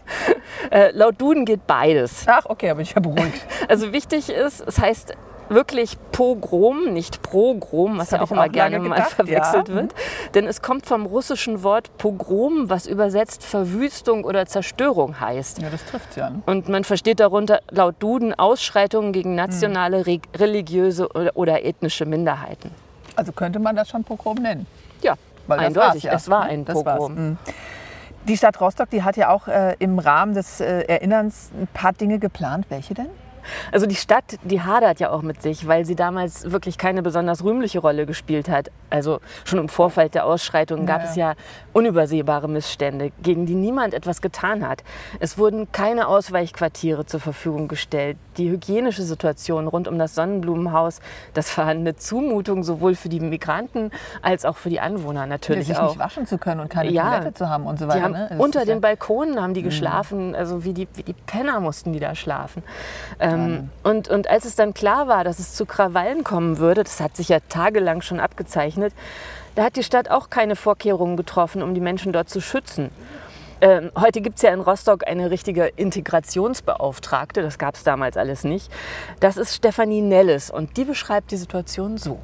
äh, 0.70 0.92
laut 0.92 1.20
Duden 1.20 1.44
geht 1.44 1.66
beides. 1.66 2.24
Ach, 2.26 2.46
okay, 2.46 2.70
aber 2.70 2.80
ich 2.80 2.94
ja 2.94 3.00
beruhigt. 3.00 3.44
Also 3.68 3.92
wichtig 3.92 4.30
ist, 4.30 4.60
es 4.66 4.78
heißt 4.78 5.14
wirklich 5.50 5.98
Pogrom, 6.12 6.92
nicht 6.92 7.22
Progrom, 7.22 7.98
was 7.98 8.12
ja 8.12 8.22
auch 8.22 8.30
immer 8.30 8.48
gerne 8.48 8.78
mal 8.78 8.94
gedacht, 8.94 9.10
verwechselt 9.12 9.68
ja. 9.68 9.74
wird. 9.74 9.94
Denn 10.34 10.46
es 10.46 10.62
kommt 10.62 10.86
vom 10.86 11.06
russischen 11.06 11.62
Wort 11.62 11.96
Pogrom, 11.98 12.70
was 12.70 12.86
übersetzt 12.86 13.44
Verwüstung 13.44 14.24
oder 14.24 14.46
Zerstörung 14.46 15.20
heißt. 15.20 15.60
Ja, 15.60 15.68
das 15.70 15.84
trifft 15.84 16.16
ja. 16.16 16.32
Und 16.46 16.68
man 16.68 16.84
versteht 16.84 17.20
darunter 17.20 17.60
laut 17.70 17.96
Duden 17.98 18.32
Ausschreitungen 18.38 19.12
gegen 19.12 19.34
nationale, 19.34 20.04
hm. 20.04 20.20
religiöse 20.36 21.08
oder, 21.08 21.64
ethnische 21.64 22.06
Minderheiten. 22.06 22.70
Also 23.16 23.32
könnte 23.32 23.58
man 23.58 23.76
das 23.76 23.88
schon 23.88 24.04
Pogrom 24.04 24.36
nennen? 24.36 24.66
Ja, 25.02 25.14
eindeutig. 25.48 26.04
Ja. 26.04 26.14
Es 26.14 26.30
war 26.30 26.42
ein 26.44 26.64
das 26.64 26.74
Pogrom. 26.74 27.16
Hm. 27.16 27.38
Die 28.28 28.36
Stadt 28.36 28.60
Rostock, 28.60 28.90
die 28.90 29.02
hat 29.02 29.16
ja 29.16 29.30
auch 29.30 29.48
äh, 29.48 29.74
im 29.78 29.98
Rahmen 29.98 30.34
des 30.34 30.60
äh, 30.60 30.82
Erinnerns 30.82 31.50
ein 31.58 31.66
paar 31.72 31.92
Dinge 31.92 32.18
geplant. 32.18 32.66
Welche 32.68 32.94
denn? 32.94 33.08
Also 33.72 33.86
die 33.86 33.94
Stadt, 33.94 34.38
die 34.42 34.60
hadert 34.60 35.00
ja 35.00 35.10
auch 35.10 35.22
mit 35.22 35.42
sich, 35.42 35.66
weil 35.66 35.84
sie 35.84 35.94
damals 35.94 36.50
wirklich 36.50 36.78
keine 36.78 37.02
besonders 37.02 37.44
rühmliche 37.44 37.80
Rolle 37.80 38.06
gespielt 38.06 38.48
hat. 38.48 38.70
Also 38.90 39.20
schon 39.44 39.58
im 39.58 39.68
Vorfeld 39.68 40.14
der 40.14 40.26
Ausschreitungen 40.26 40.86
gab 40.86 41.02
ja. 41.02 41.08
es 41.08 41.16
ja 41.16 41.34
unübersehbare 41.72 42.48
Missstände, 42.48 43.12
gegen 43.22 43.46
die 43.46 43.54
niemand 43.54 43.94
etwas 43.94 44.20
getan 44.20 44.66
hat. 44.66 44.82
Es 45.20 45.38
wurden 45.38 45.70
keine 45.72 46.08
Ausweichquartiere 46.08 47.06
zur 47.06 47.20
Verfügung 47.20 47.68
gestellt. 47.68 48.16
Die 48.36 48.50
hygienische 48.50 49.02
Situation 49.02 49.68
rund 49.68 49.88
um 49.88 49.98
das 49.98 50.14
Sonnenblumenhaus, 50.14 51.00
das 51.34 51.56
war 51.56 51.66
eine 51.66 51.96
Zumutung 51.96 52.64
sowohl 52.64 52.94
für 52.94 53.08
die 53.08 53.20
Migranten 53.20 53.90
als 54.22 54.44
auch 54.44 54.56
für 54.56 54.70
die 54.70 54.80
Anwohner 54.80 55.26
natürlich 55.26 55.68
ja, 55.68 55.74
sich 55.74 55.82
auch. 55.82 55.88
nicht 55.90 55.98
waschen 55.98 56.26
zu 56.26 56.38
können 56.38 56.60
und 56.60 56.68
keine 56.68 56.90
ja, 56.90 57.18
Toilette 57.18 57.34
zu 57.34 57.48
haben 57.48 57.66
und 57.66 57.78
so 57.78 57.88
weiter. 57.88 58.08
Ne? 58.08 58.30
Unter 58.38 58.64
den 58.64 58.80
Balkonen 58.80 59.40
haben 59.40 59.54
die 59.54 59.60
mhm. 59.60 59.66
geschlafen, 59.66 60.34
also 60.34 60.64
wie 60.64 60.74
die, 60.74 60.88
wie 60.94 61.02
die 61.02 61.14
Penner 61.14 61.60
mussten 61.60 61.92
die 61.92 62.00
da 62.00 62.14
schlafen. 62.14 62.62
Ähm, 63.18 63.70
und, 63.82 64.08
und 64.08 64.28
als 64.28 64.44
es 64.44 64.56
dann 64.56 64.74
klar 64.74 65.08
war, 65.08 65.24
dass 65.24 65.38
es 65.38 65.54
zu 65.54 65.66
Krawallen 65.66 66.24
kommen 66.24 66.58
würde, 66.58 66.84
das 66.84 67.00
hat 67.00 67.16
sich 67.16 67.28
ja 67.28 67.38
tagelang 67.48 68.02
schon 68.02 68.20
abgezeichnet, 68.20 68.92
da 69.60 69.66
hat 69.66 69.76
die 69.76 69.82
Stadt 69.82 70.10
auch 70.10 70.30
keine 70.30 70.56
Vorkehrungen 70.56 71.18
getroffen, 71.18 71.62
um 71.62 71.74
die 71.74 71.82
Menschen 71.82 72.14
dort 72.14 72.30
zu 72.30 72.40
schützen. 72.40 72.90
Ähm, 73.60 73.90
heute 73.94 74.22
gibt 74.22 74.36
es 74.36 74.42
ja 74.42 74.54
in 74.54 74.60
Rostock 74.60 75.06
eine 75.06 75.30
richtige 75.30 75.66
Integrationsbeauftragte, 75.66 77.42
das 77.42 77.58
gab 77.58 77.74
es 77.74 77.84
damals 77.84 78.16
alles 78.16 78.42
nicht. 78.42 78.72
Das 79.20 79.36
ist 79.36 79.54
Stefanie 79.54 80.00
Nelles 80.00 80.50
und 80.50 80.78
die 80.78 80.86
beschreibt 80.86 81.30
die 81.30 81.36
Situation 81.36 81.98
so. 81.98 82.20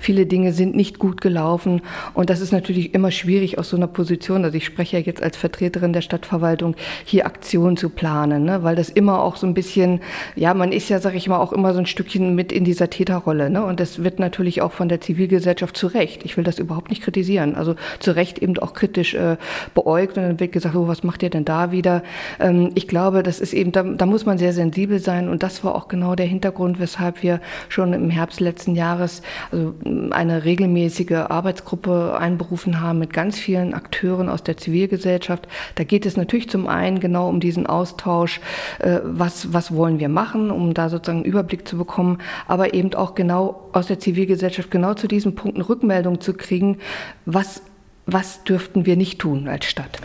Viele 0.00 0.26
Dinge 0.26 0.52
sind 0.52 0.74
nicht 0.74 0.98
gut 0.98 1.20
gelaufen 1.20 1.82
und 2.14 2.30
das 2.30 2.40
ist 2.40 2.52
natürlich 2.52 2.94
immer 2.94 3.10
schwierig 3.10 3.58
aus 3.58 3.68
so 3.68 3.76
einer 3.76 3.86
Position, 3.86 4.44
also 4.44 4.56
ich 4.56 4.64
spreche 4.64 4.98
ja 4.98 5.02
jetzt 5.04 5.22
als 5.22 5.36
Vertreterin 5.36 5.92
der 5.92 6.00
Stadtverwaltung, 6.00 6.74
hier 7.04 7.26
Aktionen 7.26 7.76
zu 7.76 7.90
planen, 7.90 8.44
ne? 8.44 8.62
weil 8.62 8.76
das 8.76 8.88
immer 8.88 9.22
auch 9.22 9.36
so 9.36 9.46
ein 9.46 9.54
bisschen, 9.54 10.00
ja, 10.36 10.54
man 10.54 10.72
ist 10.72 10.88
ja, 10.88 11.00
sag 11.00 11.14
ich 11.14 11.28
mal, 11.28 11.38
auch 11.38 11.52
immer 11.52 11.74
so 11.74 11.78
ein 11.78 11.86
Stückchen 11.86 12.34
mit 12.34 12.50
in 12.50 12.64
dieser 12.64 12.90
Täterrolle 12.90 13.50
ne? 13.50 13.62
und 13.62 13.78
das 13.78 14.02
wird 14.02 14.18
natürlich 14.18 14.62
auch 14.62 14.72
von 14.72 14.88
der 14.88 15.00
Zivilgesellschaft 15.00 15.76
zu 15.76 15.86
Recht, 15.86 16.24
ich 16.24 16.36
will 16.36 16.44
das 16.44 16.58
überhaupt 16.58 16.90
nicht 16.90 17.02
kritisieren, 17.02 17.54
also 17.54 17.76
zu 17.98 18.12
Recht 18.12 18.38
eben 18.38 18.58
auch 18.58 18.72
kritisch 18.72 19.14
äh, 19.14 19.36
beäugt 19.74 20.16
und 20.16 20.24
dann 20.24 20.40
wird 20.40 20.52
gesagt, 20.52 20.74
oh, 20.74 20.88
was 20.88 21.02
macht 21.02 21.22
ihr 21.22 21.30
denn 21.30 21.44
da 21.44 21.72
wieder? 21.72 22.02
Ähm, 22.38 22.70
ich 22.74 22.88
glaube, 22.88 23.22
das 23.22 23.40
ist 23.40 23.52
eben, 23.52 23.72
da, 23.72 23.82
da 23.82 24.06
muss 24.06 24.24
man 24.26 24.38
sehr 24.38 24.52
sensibel 24.52 24.98
sein 24.98 25.28
und 25.28 25.42
das 25.42 25.62
war 25.64 25.74
auch 25.74 25.88
genau 25.88 26.14
der 26.14 26.26
Hintergrund, 26.26 26.80
weshalb 26.80 27.22
wir 27.22 27.40
schon 27.68 27.92
im 27.92 28.10
Herbst 28.10 28.40
letzten 28.40 28.74
Jahres, 28.74 29.22
also 29.52 29.74
eine 30.10 30.44
regelmäßige 30.44 31.12
Arbeitsgruppe 31.28 32.16
einberufen 32.18 32.80
haben 32.80 32.98
mit 32.98 33.12
ganz 33.12 33.38
vielen 33.38 33.74
Akteuren 33.74 34.28
aus 34.28 34.42
der 34.42 34.56
Zivilgesellschaft. 34.56 35.48
Da 35.74 35.84
geht 35.84 36.06
es 36.06 36.16
natürlich 36.16 36.48
zum 36.48 36.66
einen 36.66 37.00
genau 37.00 37.28
um 37.28 37.40
diesen 37.40 37.66
Austausch, 37.66 38.40
äh, 38.78 39.00
was, 39.04 39.52
was 39.52 39.74
wollen 39.74 40.00
wir 40.00 40.08
machen, 40.08 40.50
um 40.50 40.74
da 40.74 40.88
sozusagen 40.88 41.18
einen 41.18 41.26
Überblick 41.26 41.66
zu 41.66 41.76
bekommen, 41.76 42.18
aber 42.46 42.74
eben 42.74 42.94
auch 42.94 43.14
genau 43.14 43.68
aus 43.72 43.86
der 43.86 43.98
Zivilgesellschaft 43.98 44.70
genau 44.70 44.94
zu 44.94 45.08
diesen 45.08 45.34
Punkten 45.34 45.60
Rückmeldung 45.60 46.20
zu 46.20 46.34
kriegen, 46.34 46.78
was, 47.26 47.62
was 48.06 48.44
dürften 48.44 48.86
wir 48.86 48.96
nicht 48.96 49.18
tun 49.18 49.48
als 49.48 49.66
Stadt. 49.66 50.00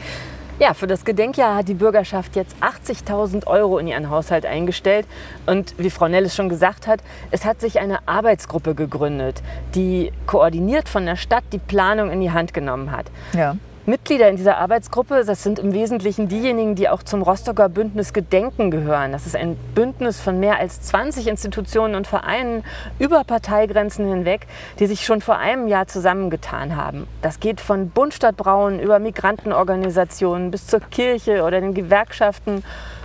Ja, 0.58 0.74
für 0.74 0.88
das 0.88 1.04
Gedenkjahr 1.04 1.58
hat 1.58 1.68
die 1.68 1.74
Bürgerschaft 1.74 2.38
jetzt 2.38 2.56
80.000 2.62 3.46
Euro 3.46 3.78
in 3.78 3.88
ihren 3.88 4.10
Haushalt 4.10 4.46
eingestellt. 4.46 5.06
Und 5.46 5.76
wie 5.78 5.90
Frau 5.90 6.08
Nellis 6.08 6.34
schon 6.34 6.48
gesagt 6.48 6.88
hat, 6.88 7.02
es 7.32 7.44
hat 7.44 7.60
sich 7.60 7.82
eine 7.82 8.08
Arbeitsgruppe 8.08 8.74
gegründet, 8.74 9.44
die 9.76 10.14
koordiniert 10.28 10.88
von 10.88 11.06
der 11.06 11.18
Stadt 11.18 11.44
die 11.52 11.58
Planung 11.58 12.10
in 12.10 12.22
die 12.22 12.32
Hand 12.32 12.54
genommen 12.54 12.92
hat. 12.92 13.08
Ja. 13.34 13.58
Mitglieder 13.88 14.30
in 14.30 14.36
dieser 14.36 14.58
Arbeitsgruppe, 14.58 15.24
das 15.26 15.44
sind 15.44 15.60
im 15.60 15.72
Wesentlichen 15.72 16.28
diejenigen, 16.28 16.74
die 16.74 16.90
auch 16.90 17.04
zum 17.04 17.22
Rostocker 17.22 17.70
Bündnis 17.70 18.14
Gedenken 18.14 18.72
gehören. 18.72 19.12
Das 19.12 19.28
ist 19.28 19.36
ein 19.36 19.56
Bündnis 19.76 20.20
von 20.20 20.40
mehr 20.40 20.58
als 20.58 20.82
20 20.82 21.28
Institutionen 21.28 21.94
und 21.94 22.08
Vereinen 22.08 22.64
über 22.98 23.24
Parteigrenzen 23.24 24.08
hinweg, 24.08 24.48
die 24.80 24.88
sich 24.88 25.06
schon 25.06 25.22
vor 25.22 25.38
einem 25.38 25.68
Jahr 25.68 25.86
zusammengetan 25.86 26.76
haben. 26.76 27.06
Das 27.22 27.40
geht 27.40 27.62
von 27.62 27.90
Bund 27.92 28.18
Braun 28.38 28.80
über 28.80 28.98
Migrantenorganisationen 28.98 30.50
bis 30.50 30.66
zur 30.66 30.80
Kirche 30.80 31.44
oder 31.44 31.62
den 31.62 31.76
Gewerkschaften. 31.76 32.64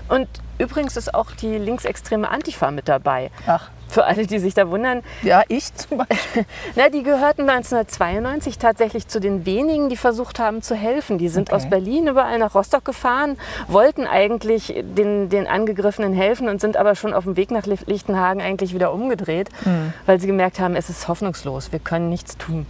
Und 0.09 0.29
übrigens 0.61 0.97
ist 0.97 1.15
auch 1.15 1.33
die 1.33 1.59
linksextreme 1.59 2.29
Antifa 2.29 2.71
mit 2.71 2.89
dabei. 2.89 3.31
Ach. 3.47 3.71
Für 3.89 4.05
alle, 4.05 4.25
die 4.25 4.39
sich 4.39 4.55
da 4.55 4.69
wundern. 4.71 5.03
Ja, 5.23 5.43
ich 5.49 5.75
zum 5.75 5.99
Beispiel. 5.99 6.45
Na, 6.77 6.91
die 6.91 7.03
gehörten 7.03 7.51
1992 7.51 8.59
tatsächlich 8.59 9.09
zu 9.09 9.19
den 9.19 9.47
wenigen, 9.47 9.89
die 9.89 9.97
versucht 9.97 10.39
haben 10.39 10.63
zu 10.63 10.77
helfen. 10.77 11.19
Die 11.19 11.29
sind 11.29 11.49
okay. 11.49 11.57
aus 11.57 11.69
Berlin 11.69 12.07
überall 12.07 12.39
nach 12.39 12.55
Rostock 12.55 12.85
gefahren, 12.85 13.37
wollten 13.67 14.07
eigentlich 14.07 14.73
den, 14.97 15.29
den 15.29 15.49
Angegriffenen 15.49 16.13
helfen 16.13 16.49
und 16.49 16.61
sind 16.61 16.77
aber 16.77 16.95
schon 16.95 17.13
auf 17.13 17.25
dem 17.25 17.37
Weg 17.37 17.51
nach 17.51 17.67
Lichtenhagen 17.67 18.41
eigentlich 18.41 18.75
wieder 18.75 18.93
umgedreht, 18.93 19.49
mhm. 19.65 19.93
weil 20.07 20.21
sie 20.21 20.29
gemerkt 20.29 20.61
haben, 20.61 20.77
es 20.77 20.89
ist 20.89 21.09
hoffnungslos, 21.09 21.73
wir 21.73 21.81
können 21.81 22.09
nichts 22.11 22.37
tun. 22.37 22.67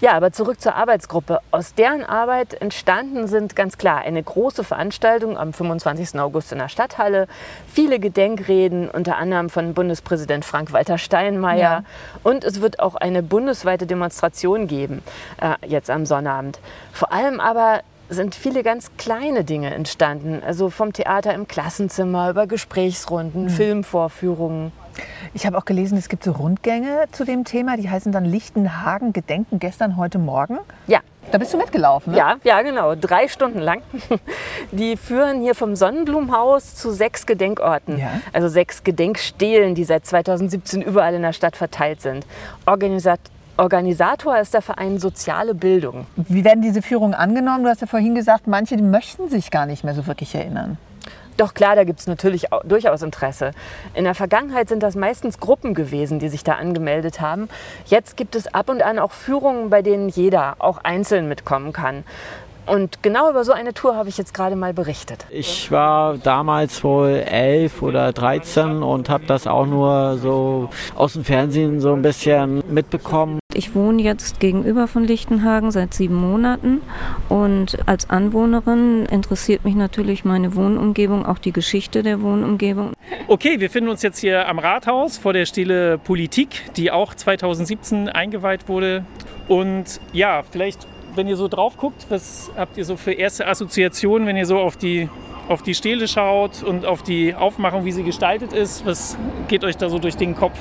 Ja, 0.00 0.12
aber 0.12 0.32
zurück 0.32 0.60
zur 0.60 0.74
Arbeitsgruppe. 0.76 1.40
Aus 1.50 1.74
deren 1.74 2.04
Arbeit 2.04 2.54
entstanden 2.54 3.26
sind 3.28 3.54
ganz 3.54 3.76
klar 3.76 3.98
eine 3.98 4.22
große 4.22 4.64
Veranstaltung 4.64 5.36
am 5.36 5.52
25. 5.52 6.18
August 6.18 6.52
in 6.52 6.58
der 6.58 6.68
Stadthalle, 6.70 7.26
viele 7.66 7.98
Gedenkreden, 7.98 8.88
unter 8.88 9.18
anderem 9.18 9.50
von 9.50 9.74
Bundespräsident 9.74 10.46
Frank-Walter 10.46 10.96
Steinmeier. 10.96 11.58
Ja. 11.58 11.84
Und 12.22 12.44
es 12.44 12.62
wird 12.62 12.80
auch 12.80 12.94
eine 12.94 13.22
bundesweite 13.22 13.86
Demonstration 13.86 14.66
geben, 14.66 15.02
äh, 15.38 15.54
jetzt 15.66 15.90
am 15.90 16.06
Sonnabend. 16.06 16.60
Vor 16.92 17.12
allem 17.12 17.38
aber 17.38 17.80
sind 18.08 18.34
viele 18.34 18.62
ganz 18.62 18.90
kleine 18.96 19.44
Dinge 19.44 19.72
entstanden. 19.72 20.42
Also 20.44 20.70
vom 20.70 20.92
Theater 20.92 21.34
im 21.34 21.46
Klassenzimmer 21.46 22.30
über 22.30 22.46
Gesprächsrunden, 22.46 23.44
mhm. 23.44 23.50
Filmvorführungen. 23.50 24.72
Ich 25.34 25.46
habe 25.46 25.56
auch 25.56 25.64
gelesen, 25.64 25.96
es 25.96 26.08
gibt 26.08 26.24
so 26.24 26.32
Rundgänge 26.32 27.04
zu 27.12 27.24
dem 27.24 27.44
Thema, 27.44 27.76
die 27.76 27.88
heißen 27.88 28.12
dann 28.12 28.24
Lichtenhagen 28.24 29.12
Gedenken 29.12 29.58
gestern, 29.58 29.96
heute 29.96 30.18
Morgen. 30.18 30.58
Ja. 30.86 31.00
Da 31.30 31.38
bist 31.38 31.52
du 31.52 31.58
mitgelaufen, 31.58 32.12
ne? 32.12 32.18
Ja, 32.18 32.36
ja, 32.42 32.62
genau. 32.62 32.94
Drei 32.94 33.28
Stunden 33.28 33.60
lang. 33.60 33.82
Die 34.72 34.96
führen 34.96 35.42
hier 35.42 35.54
vom 35.54 35.76
Sonnenblumenhaus 35.76 36.74
zu 36.74 36.90
sechs 36.90 37.26
Gedenkorten. 37.26 37.98
Ja. 37.98 38.08
Also 38.32 38.48
sechs 38.48 38.82
Gedenkstelen, 38.82 39.74
die 39.74 39.84
seit 39.84 40.06
2017 40.06 40.82
überall 40.82 41.14
in 41.14 41.22
der 41.22 41.32
Stadt 41.32 41.56
verteilt 41.56 42.00
sind. 42.00 42.26
Organisat 42.66 43.20
Organisator 43.56 44.38
ist 44.38 44.54
der 44.54 44.62
Verein 44.62 44.98
Soziale 44.98 45.54
Bildung. 45.54 46.06
Wie 46.16 46.44
werden 46.44 46.62
diese 46.62 46.80
Führungen 46.80 47.12
angenommen? 47.12 47.62
Du 47.62 47.68
hast 47.68 47.82
ja 47.82 47.86
vorhin 47.86 48.14
gesagt, 48.14 48.46
manche 48.46 48.78
möchten 48.78 49.28
sich 49.28 49.50
gar 49.50 49.66
nicht 49.66 49.84
mehr 49.84 49.94
so 49.94 50.06
wirklich 50.06 50.34
erinnern. 50.34 50.78
Doch 51.40 51.54
klar, 51.54 51.74
da 51.74 51.84
gibt 51.84 52.00
es 52.00 52.06
natürlich 52.06 52.48
durchaus 52.64 53.00
Interesse. 53.00 53.52
In 53.94 54.04
der 54.04 54.14
Vergangenheit 54.14 54.68
sind 54.68 54.82
das 54.82 54.94
meistens 54.94 55.40
Gruppen 55.40 55.72
gewesen, 55.72 56.18
die 56.18 56.28
sich 56.28 56.44
da 56.44 56.56
angemeldet 56.56 57.22
haben. 57.22 57.48
Jetzt 57.86 58.18
gibt 58.18 58.36
es 58.36 58.52
ab 58.52 58.68
und 58.68 58.82
an 58.82 58.98
auch 58.98 59.12
Führungen, 59.12 59.70
bei 59.70 59.80
denen 59.80 60.10
jeder 60.10 60.56
auch 60.58 60.84
einzeln 60.84 61.28
mitkommen 61.28 61.72
kann. 61.72 62.04
Und 62.66 63.02
genau 63.02 63.30
über 63.30 63.44
so 63.44 63.52
eine 63.52 63.74
Tour 63.74 63.96
habe 63.96 64.08
ich 64.08 64.18
jetzt 64.18 64.34
gerade 64.34 64.56
mal 64.56 64.72
berichtet. 64.72 65.26
Ich 65.30 65.70
war 65.70 66.18
damals 66.18 66.82
wohl 66.84 67.22
elf 67.26 67.82
oder 67.82 68.12
dreizehn 68.12 68.82
und 68.82 69.08
habe 69.08 69.26
das 69.26 69.46
auch 69.46 69.66
nur 69.66 70.18
so 70.18 70.70
aus 70.94 71.14
dem 71.14 71.24
Fernsehen 71.24 71.80
so 71.80 71.92
ein 71.92 72.02
bisschen 72.02 72.62
mitbekommen. 72.70 73.40
Ich 73.52 73.74
wohne 73.74 74.00
jetzt 74.02 74.38
gegenüber 74.38 74.86
von 74.86 75.04
Lichtenhagen 75.04 75.72
seit 75.72 75.92
sieben 75.92 76.14
Monaten 76.14 76.80
und 77.28 77.78
als 77.86 78.08
Anwohnerin 78.08 79.06
interessiert 79.06 79.64
mich 79.64 79.74
natürlich 79.74 80.24
meine 80.24 80.54
Wohnumgebung, 80.54 81.26
auch 81.26 81.38
die 81.38 81.52
Geschichte 81.52 82.04
der 82.04 82.22
Wohnumgebung. 82.22 82.92
Okay, 83.26 83.58
wir 83.58 83.68
finden 83.68 83.90
uns 83.90 84.02
jetzt 84.02 84.18
hier 84.18 84.48
am 84.48 84.60
Rathaus 84.60 85.18
vor 85.18 85.32
der 85.32 85.46
Stele 85.46 85.98
Politik, 85.98 86.72
die 86.76 86.92
auch 86.92 87.14
2017 87.14 88.08
eingeweiht 88.08 88.68
wurde. 88.68 89.04
Und 89.48 90.00
ja, 90.12 90.42
vielleicht 90.48 90.86
wenn 91.14 91.28
ihr 91.28 91.36
so 91.36 91.48
drauf 91.48 91.76
guckt, 91.76 92.06
was 92.08 92.50
habt 92.56 92.76
ihr 92.76 92.84
so 92.84 92.96
für 92.96 93.12
erste 93.12 93.46
Assoziationen, 93.46 94.26
wenn 94.26 94.36
ihr 94.36 94.46
so 94.46 94.58
auf 94.58 94.76
die, 94.76 95.08
auf 95.48 95.62
die 95.62 95.74
Stele 95.74 96.08
schaut 96.08 96.62
und 96.62 96.86
auf 96.86 97.02
die 97.02 97.34
Aufmachung, 97.34 97.84
wie 97.84 97.92
sie 97.92 98.02
gestaltet 98.02 98.52
ist? 98.52 98.86
Was 98.86 99.16
geht 99.48 99.64
euch 99.64 99.76
da 99.76 99.88
so 99.88 99.98
durch 99.98 100.16
den 100.16 100.34
Kopf? 100.34 100.58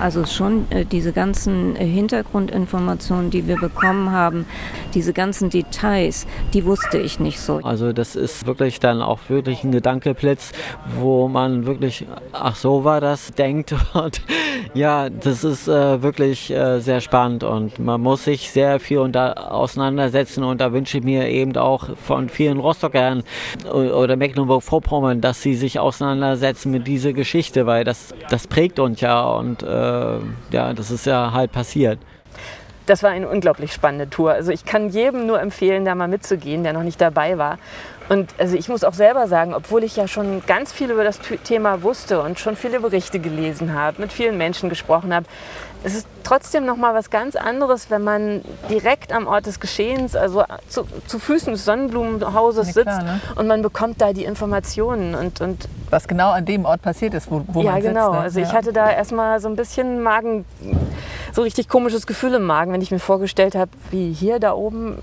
Also 0.00 0.24
schon 0.24 0.66
äh, 0.70 0.86
diese 0.86 1.12
ganzen 1.12 1.76
äh, 1.76 1.84
Hintergrundinformationen, 1.84 3.30
die 3.30 3.46
wir 3.46 3.56
bekommen 3.56 4.10
haben, 4.10 4.46
diese 4.94 5.12
ganzen 5.12 5.50
Details, 5.50 6.26
die 6.54 6.64
wusste 6.64 6.98
ich 6.98 7.20
nicht 7.20 7.38
so. 7.38 7.60
Also 7.62 7.92
das 7.92 8.16
ist 8.16 8.46
wirklich 8.46 8.80
dann 8.80 9.02
auch 9.02 9.18
wirklich 9.28 9.62
ein 9.62 9.72
Gedankeblitz, 9.72 10.52
wo 10.98 11.28
man 11.28 11.66
wirklich, 11.66 12.06
ach 12.32 12.56
so 12.56 12.84
war 12.84 13.00
das, 13.02 13.32
denkt. 13.38 13.74
Und 13.92 14.22
ja, 14.72 15.10
das 15.10 15.44
ist 15.44 15.68
äh, 15.68 16.02
wirklich 16.02 16.50
äh, 16.50 16.80
sehr 16.80 17.00
spannend 17.00 17.44
und 17.44 17.78
man 17.78 18.00
muss 18.00 18.24
sich 18.24 18.50
sehr 18.50 18.80
viel 18.80 18.98
unter, 18.98 19.52
auseinandersetzen 19.52 20.44
und 20.44 20.60
da 20.60 20.72
wünsche 20.72 20.98
ich 20.98 21.04
mir 21.04 21.28
eben 21.28 21.56
auch 21.56 21.96
von 21.96 22.28
vielen 22.28 22.58
Rostockern 22.58 23.22
oder 23.70 24.16
Mecklenburg-Vorpommern, 24.16 25.20
dass 25.20 25.42
sie 25.42 25.54
sich 25.54 25.78
auseinandersetzen 25.78 26.70
mit 26.70 26.86
dieser 26.86 27.12
Geschichte, 27.12 27.66
weil 27.66 27.84
das, 27.84 28.14
das 28.30 28.46
prägt 28.46 28.78
uns 28.78 29.00
ja 29.00 29.24
und 29.24 29.62
äh, 29.62 29.89
ja, 30.50 30.72
das 30.72 30.90
ist 30.90 31.06
ja 31.06 31.32
halt 31.32 31.52
passiert. 31.52 31.98
Das 32.86 33.02
war 33.02 33.10
eine 33.10 33.28
unglaublich 33.28 33.72
spannende 33.72 34.10
Tour. 34.10 34.32
Also 34.32 34.50
ich 34.50 34.64
kann 34.64 34.88
jedem 34.88 35.26
nur 35.26 35.40
empfehlen, 35.40 35.84
da 35.84 35.94
mal 35.94 36.08
mitzugehen, 36.08 36.64
der 36.64 36.72
noch 36.72 36.82
nicht 36.82 37.00
dabei 37.00 37.38
war. 37.38 37.58
Und 38.08 38.34
also 38.38 38.56
ich 38.56 38.68
muss 38.68 38.82
auch 38.82 38.94
selber 38.94 39.28
sagen, 39.28 39.54
obwohl 39.54 39.84
ich 39.84 39.94
ja 39.94 40.08
schon 40.08 40.42
ganz 40.44 40.72
viel 40.72 40.90
über 40.90 41.04
das 41.04 41.20
Thema 41.44 41.84
wusste 41.84 42.20
und 42.20 42.40
schon 42.40 42.56
viele 42.56 42.80
Berichte 42.80 43.20
gelesen 43.20 43.72
habe, 43.72 44.00
mit 44.00 44.12
vielen 44.12 44.36
Menschen 44.36 44.68
gesprochen 44.68 45.14
habe, 45.14 45.26
es 45.82 45.94
ist 45.94 46.06
trotzdem 46.24 46.66
noch 46.66 46.76
mal 46.76 46.94
was 46.94 47.10
ganz 47.10 47.36
anderes, 47.36 47.90
wenn 47.90 48.04
man 48.04 48.42
direkt 48.68 49.12
am 49.12 49.26
Ort 49.26 49.46
des 49.46 49.60
Geschehens, 49.60 50.14
also 50.14 50.44
zu, 50.68 50.86
zu 51.06 51.18
Füßen 51.18 51.52
des 51.52 51.64
Sonnenblumenhauses 51.64 52.74
Ja, 52.74 52.82
klar, 52.82 52.94
sitzt 52.96 53.06
ne? 53.06 53.20
und 53.40 53.46
man 53.46 53.62
bekommt 53.62 54.00
da 54.00 54.12
die 54.12 54.24
Informationen 54.24 55.14
und, 55.14 55.40
und 55.40 55.68
Was 55.90 56.06
genau 56.06 56.30
an 56.30 56.44
dem 56.44 56.64
Ort 56.66 56.82
passiert 56.82 57.14
ist, 57.14 57.30
wo, 57.30 57.42
wo 57.48 57.62
ja, 57.62 57.72
man 57.72 57.82
sitzt. 57.82 57.94
genau. 57.94 58.12
ne? 58.12 58.18
Also 58.20 58.40
ich 58.40 58.48
Ja. 58.48 58.54
hatte 58.54 58.72
da 58.72 58.90
erstmal 58.90 59.40
so 59.40 59.48
ein 59.48 59.56
bisschen 59.56 60.02
Magen, 60.02 60.44
so 61.32 61.42
richtig 61.42 61.68
komisches 61.68 62.06
Gefühl 62.06 62.34
im 62.34 62.44
Magen, 62.44 62.72
wenn 62.72 62.82
ich 62.82 62.90
mir 62.90 62.98
vorgestellt 62.98 63.54
habe, 63.54 63.70
wie 63.90 64.12
hier 64.12 64.38
da 64.38 64.52
oben 64.52 64.98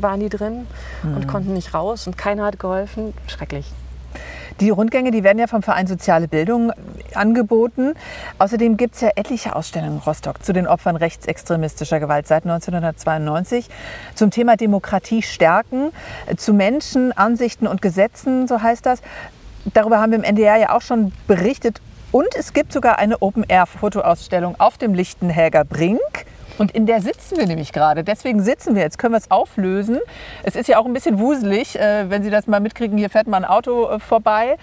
waren 0.00 0.20
die 0.20 0.28
drin 0.28 0.66
und 1.02 1.18
Mhm. 1.24 1.26
konnten 1.26 1.52
nicht 1.52 1.74
raus 1.74 2.06
und 2.06 2.16
keiner 2.18 2.44
hat 2.46 2.58
geholfen. 2.58 3.12
Schrecklich. 3.26 3.66
Die 4.60 4.70
Rundgänge, 4.70 5.10
die 5.10 5.24
werden 5.24 5.38
ja 5.38 5.48
vom 5.48 5.62
Verein 5.62 5.88
Soziale 5.88 6.28
Bildung 6.28 6.72
angeboten. 7.14 7.94
Außerdem 8.38 8.76
gibt 8.76 8.94
es 8.94 9.00
ja 9.00 9.10
etliche 9.16 9.56
Ausstellungen 9.56 9.96
in 9.96 9.98
Rostock 9.98 10.44
zu 10.44 10.52
den 10.52 10.68
Opfern 10.68 10.94
rechtsextremistischer 10.94 11.98
Gewalt 11.98 12.28
seit 12.28 12.44
1992 12.44 13.68
zum 14.14 14.30
Thema 14.30 14.56
Demokratie 14.56 15.22
stärken, 15.22 15.90
zu 16.36 16.54
Menschen, 16.54 17.10
Ansichten 17.12 17.66
und 17.66 17.82
Gesetzen, 17.82 18.46
so 18.46 18.62
heißt 18.62 18.86
das. 18.86 19.00
Darüber 19.72 20.00
haben 20.00 20.12
wir 20.12 20.18
im 20.18 20.24
NDR 20.24 20.56
ja 20.56 20.70
auch 20.70 20.82
schon 20.82 21.12
berichtet. 21.26 21.80
Und 22.12 22.28
es 22.36 22.52
gibt 22.52 22.72
sogar 22.72 22.98
eine 22.98 23.22
Open-Air-Fotoausstellung 23.22 24.54
auf 24.60 24.78
dem 24.78 24.94
Lichtenhäger 24.94 25.64
Brink. 25.64 26.26
Und 26.58 26.70
in 26.70 26.86
der 26.86 27.00
sitzen 27.00 27.36
wir 27.36 27.46
nämlich 27.46 27.72
gerade. 27.72 28.04
Deswegen 28.04 28.40
sitzen 28.42 28.74
wir 28.76 28.82
jetzt. 28.82 28.98
Können 28.98 29.12
wir 29.14 29.18
es 29.18 29.30
auflösen? 29.30 29.98
Es 30.44 30.54
ist 30.56 30.68
ja 30.68 30.78
auch 30.78 30.86
ein 30.86 30.92
bisschen 30.92 31.18
wuselig, 31.18 31.78
äh, 31.78 32.08
wenn 32.10 32.22
Sie 32.22 32.30
das 32.30 32.46
mal 32.46 32.60
mitkriegen. 32.60 32.96
Hier 32.96 33.10
fährt 33.10 33.26
mal 33.26 33.38
ein 33.38 33.44
Auto 33.44 33.88
äh, 33.88 33.98
vorbei 33.98 34.56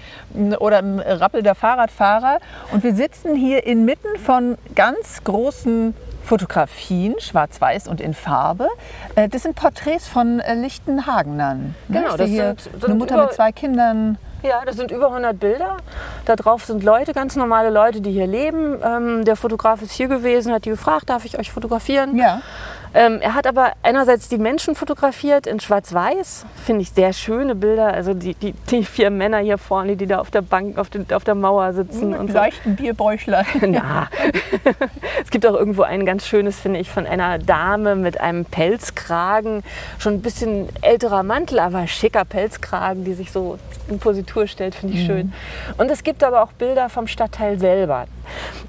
oder 0.59 0.77
ein 0.79 0.99
rappelnder 0.99 1.53
Fahrradfahrer. 1.55 2.39
Und 2.71 2.83
wir 2.83 2.95
sitzen 2.95 3.35
hier 3.35 3.65
inmitten 3.65 4.17
von 4.23 4.57
ganz 4.75 5.23
großen 5.25 5.93
Fotografien, 6.23 7.15
schwarz-weiß 7.19 7.87
und 7.87 7.99
in 7.99 8.13
Farbe. 8.13 8.67
Äh, 9.15 9.27
Das 9.27 9.43
sind 9.43 9.55
Porträts 9.55 10.07
von 10.07 10.41
Lichtenhagenern. 10.55 11.75
ne? 11.87 12.01
Genau, 12.01 12.15
das 12.15 12.29
hier 12.29 12.55
sind- 12.57 12.61
sind 12.61 12.85
eine 12.85 12.95
Mutter 12.95 13.21
mit 13.23 13.33
zwei 13.33 13.51
Kindern. 13.51 14.17
Ja, 14.43 14.63
das 14.65 14.75
sind 14.75 14.91
über 14.91 15.07
100 15.07 15.39
Bilder. 15.39 15.77
Da 16.25 16.35
drauf 16.35 16.65
sind 16.65 16.83
Leute, 16.83 17.13
ganz 17.13 17.35
normale 17.35 17.69
Leute, 17.69 18.01
die 18.01 18.11
hier 18.11 18.27
leben. 18.27 18.79
Ähm, 18.83 19.23
der 19.23 19.35
Fotograf 19.35 19.81
ist 19.81 19.91
hier 19.91 20.07
gewesen, 20.07 20.51
hat 20.51 20.65
die 20.65 20.71
gefragt, 20.71 21.09
darf 21.09 21.25
ich 21.25 21.37
euch 21.37 21.51
fotografieren? 21.51 22.17
Ja. 22.17 22.41
Ähm, 22.93 23.19
er 23.21 23.35
hat 23.35 23.47
aber 23.47 23.71
einerseits 23.83 24.27
die 24.27 24.37
Menschen 24.37 24.75
fotografiert 24.75 25.47
in 25.47 25.59
Schwarz-Weiß, 25.61 26.45
finde 26.65 26.81
ich 26.81 26.91
sehr 26.91 27.13
schöne 27.13 27.55
Bilder. 27.55 27.93
Also 27.93 28.13
die, 28.13 28.33
die, 28.33 28.53
die 28.69 28.83
vier 28.83 29.09
Männer 29.09 29.37
hier 29.37 29.57
vorne, 29.57 29.95
die 29.95 30.07
da 30.07 30.19
auf 30.19 30.29
der 30.29 30.41
Bank, 30.41 30.77
auf, 30.77 30.89
den, 30.89 31.05
auf 31.13 31.23
der 31.23 31.35
Mauer 31.35 31.73
sitzen. 31.73 32.09
Mit 32.09 32.19
und 32.19 32.27
so. 32.27 32.33
leichten 32.33 32.75
Bierbäuchlein. 32.75 33.45
Na. 33.61 34.09
es 35.23 35.29
gibt 35.31 35.45
auch 35.45 35.53
irgendwo 35.55 35.83
ein 35.83 36.05
ganz 36.05 36.27
schönes, 36.27 36.59
finde 36.59 36.79
ich, 36.79 36.89
von 36.89 37.05
einer 37.05 37.37
Dame 37.39 37.95
mit 37.95 38.19
einem 38.19 38.43
Pelzkragen. 38.45 39.63
Schon 39.97 40.15
ein 40.15 40.21
bisschen 40.21 40.67
älterer 40.81 41.23
Mantel, 41.23 41.59
aber 41.59 41.87
schicker 41.87 42.25
Pelzkragen, 42.25 43.05
die 43.05 43.13
sich 43.13 43.31
so 43.31 43.57
in 43.87 43.99
Positur 43.99 44.47
stellt, 44.47 44.75
finde 44.75 44.95
ich 44.95 45.03
Mhm. 45.03 45.05
schön. 45.07 45.33
Und 45.77 45.89
es 45.89 46.03
gibt 46.03 46.23
aber 46.23 46.43
auch 46.43 46.51
Bilder 46.51 46.89
vom 46.89 47.07
Stadtteil 47.07 47.57
selber. 47.59 48.05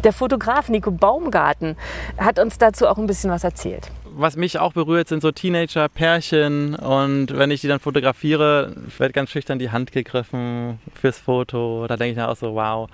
Der 0.05 0.12
Fotograf 0.12 0.69
Nico 0.69 0.91
Baumgarten 0.91 1.76
hat 2.19 2.38
uns 2.38 2.59
dazu 2.59 2.87
auch 2.88 2.99
ein 2.99 3.07
bisschen 3.07 3.31
was 3.31 3.45
erzählt. 3.45 3.91
Was 4.14 4.37
mich 4.37 4.59
auch 4.59 4.73
berührt, 4.73 5.09
sind 5.09 5.23
so 5.23 5.33
Teenager-Pärchen 5.33 6.75
und 6.75 7.37
wenn 7.37 7.50
ich 7.50 7.61
die 7.61 7.69
dann 7.69 7.81
fotografiere, 7.81 8.75
wird 8.99 9.12
ganz 9.12 9.31
schüchtern 9.31 9.59
die 9.59 9.71
Hand 9.71 9.92
gegriffen 9.92 10.78
fürs 10.95 11.19
Foto. 11.19 11.87
Da 11.87 11.97
denke 11.97 12.12
ich 12.12 12.16
dann 12.16 12.28
auch 12.28 12.37
so, 12.37 12.54
wow. 12.54 12.90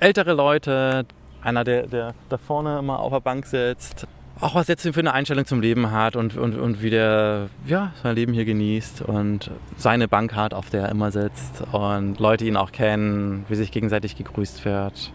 Ältere 0.00 0.34
Leute, 0.34 1.04
einer, 1.42 1.64
der, 1.64 1.86
der 1.86 2.14
da 2.28 2.38
vorne 2.38 2.78
immer 2.78 3.00
auf 3.00 3.12
der 3.12 3.20
Bank 3.20 3.46
sitzt, 3.46 4.06
auch 4.40 4.54
was 4.54 4.66
jetzt 4.66 4.82
für 4.82 4.98
eine 4.98 5.12
Einstellung 5.12 5.46
zum 5.46 5.60
Leben 5.60 5.92
hat 5.92 6.16
und, 6.16 6.36
und, 6.36 6.58
und 6.58 6.82
wie 6.82 6.90
der 6.90 7.48
ja, 7.66 7.92
sein 8.02 8.16
Leben 8.16 8.32
hier 8.32 8.44
genießt 8.44 9.02
und 9.02 9.50
seine 9.76 10.08
Bank 10.08 10.34
hat, 10.34 10.52
auf 10.52 10.68
der 10.70 10.82
er 10.82 10.88
immer 10.88 11.12
sitzt 11.12 11.62
und 11.70 12.18
Leute 12.18 12.44
ihn 12.44 12.56
auch 12.56 12.72
kennen, 12.72 13.44
wie 13.48 13.54
sich 13.54 13.70
gegenseitig 13.70 14.16
gegrüßt 14.16 14.64
wird. 14.64 15.12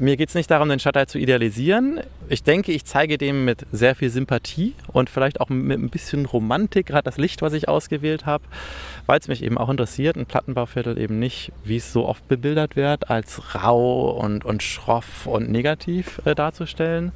Mir 0.00 0.16
geht 0.16 0.30
es 0.30 0.34
nicht 0.34 0.50
darum, 0.50 0.70
den 0.70 0.78
Stadtteil 0.78 1.08
zu 1.08 1.18
idealisieren. 1.18 2.00
Ich 2.30 2.42
denke, 2.42 2.72
ich 2.72 2.86
zeige 2.86 3.18
dem 3.18 3.44
mit 3.44 3.66
sehr 3.70 3.94
viel 3.94 4.08
Sympathie 4.08 4.72
und 4.94 5.10
vielleicht 5.10 5.42
auch 5.42 5.50
mit 5.50 5.78
ein 5.78 5.90
bisschen 5.90 6.24
Romantik, 6.24 6.86
gerade 6.86 7.02
das 7.02 7.18
Licht, 7.18 7.42
was 7.42 7.52
ich 7.52 7.68
ausgewählt 7.68 8.24
habe, 8.24 8.42
weil 9.04 9.20
es 9.20 9.28
mich 9.28 9.42
eben 9.42 9.58
auch 9.58 9.68
interessiert, 9.68 10.16
ein 10.16 10.24
Plattenbauviertel 10.24 10.96
eben 10.96 11.18
nicht, 11.18 11.52
wie 11.64 11.76
es 11.76 11.92
so 11.92 12.08
oft 12.08 12.26
bebildert 12.28 12.76
wird, 12.76 13.10
als 13.10 13.54
rau 13.54 14.12
und, 14.12 14.46
und 14.46 14.62
schroff 14.62 15.26
und 15.26 15.50
negativ 15.50 16.22
äh, 16.24 16.34
darzustellen. 16.34 17.12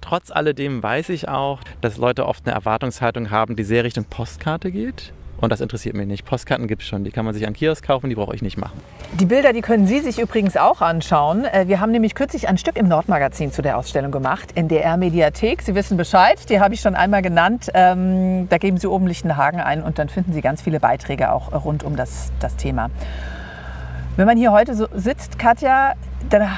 Trotz 0.00 0.30
alledem 0.30 0.80
weiß 0.80 1.08
ich 1.08 1.28
auch, 1.28 1.58
dass 1.80 1.96
Leute 1.96 2.26
oft 2.26 2.46
eine 2.46 2.54
Erwartungshaltung 2.54 3.32
haben, 3.32 3.56
die 3.56 3.64
sehr 3.64 3.82
Richtung 3.82 4.04
Postkarte 4.04 4.70
geht. 4.70 5.12
Und 5.40 5.52
das 5.52 5.60
interessiert 5.60 5.94
mich 5.94 6.06
nicht. 6.06 6.24
Postkarten 6.24 6.66
gibt 6.66 6.82
es 6.82 6.88
schon, 6.88 7.04
die 7.04 7.10
kann 7.12 7.24
man 7.24 7.32
sich 7.32 7.46
an 7.46 7.52
Kiosk 7.52 7.86
kaufen, 7.86 8.08
die 8.10 8.16
brauche 8.16 8.34
ich 8.34 8.42
nicht 8.42 8.58
machen. 8.58 8.80
Die 9.20 9.24
Bilder, 9.24 9.52
die 9.52 9.60
können 9.60 9.86
Sie 9.86 10.00
sich 10.00 10.18
übrigens 10.18 10.56
auch 10.56 10.80
anschauen. 10.80 11.44
Äh, 11.44 11.68
Wir 11.68 11.80
haben 11.80 11.92
nämlich 11.92 12.14
kürzlich 12.16 12.48
ein 12.48 12.58
Stück 12.58 12.76
im 12.76 12.88
Nordmagazin 12.88 13.52
zu 13.52 13.62
der 13.62 13.78
Ausstellung 13.78 14.10
gemacht, 14.10 14.56
NDR 14.56 14.96
Mediathek. 14.96 15.62
Sie 15.62 15.74
wissen 15.76 15.96
Bescheid, 15.96 16.50
die 16.50 16.60
habe 16.60 16.74
ich 16.74 16.80
schon 16.80 16.94
einmal 16.96 17.22
genannt. 17.22 17.70
Ähm, 17.74 18.48
Da 18.48 18.58
geben 18.58 18.78
Sie 18.78 18.88
oben 18.88 19.06
Lichtenhagen 19.06 19.60
ein 19.60 19.82
und 19.82 19.98
dann 19.98 20.08
finden 20.08 20.32
Sie 20.32 20.40
ganz 20.40 20.60
viele 20.62 20.80
Beiträge 20.80 21.32
auch 21.32 21.52
rund 21.64 21.84
um 21.84 21.94
das, 21.94 22.32
das 22.40 22.56
Thema. 22.56 22.90
Wenn 24.16 24.26
man 24.26 24.36
hier 24.36 24.50
heute 24.50 24.74
so 24.74 24.88
sitzt, 24.92 25.38
Katja, 25.38 25.92
dann 26.28 26.48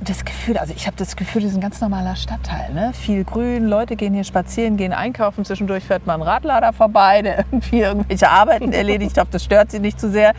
das 0.00 0.24
Gefühl, 0.24 0.58
also 0.58 0.72
ich 0.76 0.86
habe 0.86 0.96
das 0.96 1.16
Gefühl, 1.16 1.42
das 1.42 1.50
ist 1.50 1.56
ein 1.56 1.60
ganz 1.60 1.80
normaler 1.80 2.14
Stadtteil. 2.14 2.72
Ne? 2.72 2.92
Viel 2.94 3.24
Grün, 3.24 3.66
Leute 3.66 3.96
gehen 3.96 4.14
hier 4.14 4.22
spazieren, 4.22 4.76
gehen 4.76 4.92
einkaufen, 4.92 5.44
zwischendurch 5.44 5.84
fährt 5.84 6.06
mal 6.06 6.14
ein 6.14 6.22
Radlader 6.22 6.72
vorbei, 6.72 7.22
der 7.22 7.38
irgendwie 7.38 7.80
irgendwelche 7.80 8.28
Arbeiten 8.30 8.72
erledigt. 8.72 9.12
Ich 9.12 9.20
hoffe, 9.20 9.32
das 9.32 9.44
stört 9.44 9.72
sie 9.72 9.80
nicht 9.80 9.98
zu 9.98 10.10
sehr. 10.10 10.34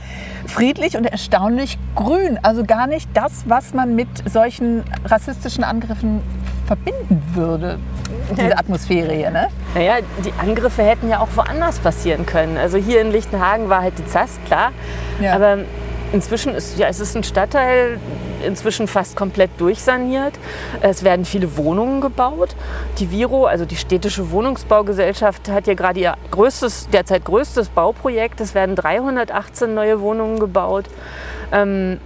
Friedlich 0.48 0.96
und 0.96 1.06
erstaunlich 1.06 1.78
grün. 1.96 2.40
Also 2.42 2.64
gar 2.64 2.88
nicht 2.88 3.10
das, 3.14 3.44
was 3.48 3.74
man 3.74 3.96
mit 3.96 4.08
solchen 4.30 4.84
rassistischen 5.06 5.66
Angriffen 5.66 6.22
verbinden 6.66 7.22
würde. 7.34 7.80
Diese 8.38 8.58
Atmosphäre 8.58 9.12
hier, 9.12 9.32
ne? 9.32 9.48
Naja, 9.76 9.96
die 10.24 10.34
Angriffe 10.40 10.84
hätten 10.84 11.10
ja 11.10 11.20
auch 11.20 11.28
woanders 11.36 11.80
passieren 11.80 12.26
können. 12.26 12.58
Also 12.58 12.78
hier 12.78 13.02
in 13.02 13.12
Lichtenhagen 13.12 13.68
war 13.68 13.82
halt 13.82 14.00
die 14.00 14.06
Zast, 14.06 14.44
klar. 14.46 14.72
Aber 15.30 15.58
inzwischen 16.14 16.56
ist 16.56 16.78
ja, 16.78 16.88
es 16.88 17.02
ist 17.02 17.18
ein 17.18 17.24
Stadtteil 17.24 18.00
inzwischen 18.46 18.88
fast 18.88 19.16
komplett 19.16 19.50
durchsaniert. 19.58 20.34
Es 20.82 21.04
werden 21.04 21.26
viele 21.26 21.58
Wohnungen 21.58 22.00
gebaut. 22.00 22.56
Die 23.00 23.12
Viro, 23.12 23.46
also 23.46 23.66
die 23.66 23.76
städtische 23.76 24.32
Wohnungsbaugesellschaft, 24.32 25.50
hat 25.50 25.68
ja 25.68 25.74
gerade 25.74 26.00
ihr 26.00 26.16
größtes, 26.32 26.90
derzeit 26.94 27.26
größtes 27.26 27.70
Bauprojekt. 27.70 28.40
Es 28.40 28.54
werden 28.56 28.76
318 28.76 29.74
neue 29.74 30.00
Wohnungen 30.00 30.40
gebaut. 30.40 30.86
Ähm, 31.52 32.00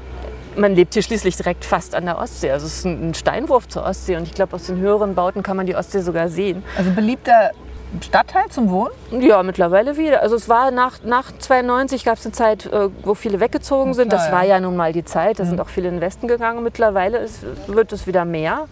man 0.55 0.73
lebt 0.73 0.93
hier 0.93 1.03
schließlich 1.03 1.35
direkt 1.35 1.65
fast 1.65 1.93
an 1.93 2.05
der 2.05 2.17
Ostsee. 2.17 2.49
Also 2.49 2.65
es 2.65 2.79
ist 2.79 2.85
ein 2.85 3.13
Steinwurf 3.13 3.67
zur 3.67 3.83
Ostsee 3.83 4.15
und 4.15 4.23
ich 4.23 4.33
glaube, 4.33 4.55
aus 4.55 4.65
den 4.65 4.77
höheren 4.77 5.13
Bauten 5.13 5.43
kann 5.43 5.57
man 5.57 5.67
die 5.67 5.75
Ostsee 5.75 5.99
sogar 5.99 6.29
sehen. 6.29 6.63
Also 6.77 6.91
beliebter 6.91 7.51
Stadtteil 8.01 8.49
zum 8.49 8.69
Wohnen? 8.69 8.91
Ja, 9.11 9.41
mittlerweile 9.43 9.97
wieder. 9.97 10.21
Also 10.21 10.35
es 10.35 10.49
war 10.49 10.71
nach, 10.71 11.03
nach 11.03 11.31
92 11.37 12.03
gab 12.05 12.17
es 12.17 12.25
eine 12.25 12.33
Zeit, 12.33 12.65
äh, 12.65 12.89
wo 13.03 13.13
viele 13.15 13.39
weggezogen 13.39 13.93
sind. 13.93 14.09
klar, 14.09 14.21
das 14.21 14.31
war 14.31 14.43
ja 14.43 14.59
nun 14.59 14.75
mal 14.75 14.93
die 14.93 15.05
Zeit. 15.05 15.39
Da 15.39 15.45
sind 15.45 15.59
auch 15.61 15.69
viele 15.69 15.87
in 15.87 15.95
den 15.95 16.01
Westen 16.01 16.27
gegangen. 16.27 16.63
Mittlerweile 16.63 17.17
ist, 17.19 17.45
wird 17.67 17.91
es 17.93 18.05
wieder 18.07 18.25
mehr. 18.25 18.65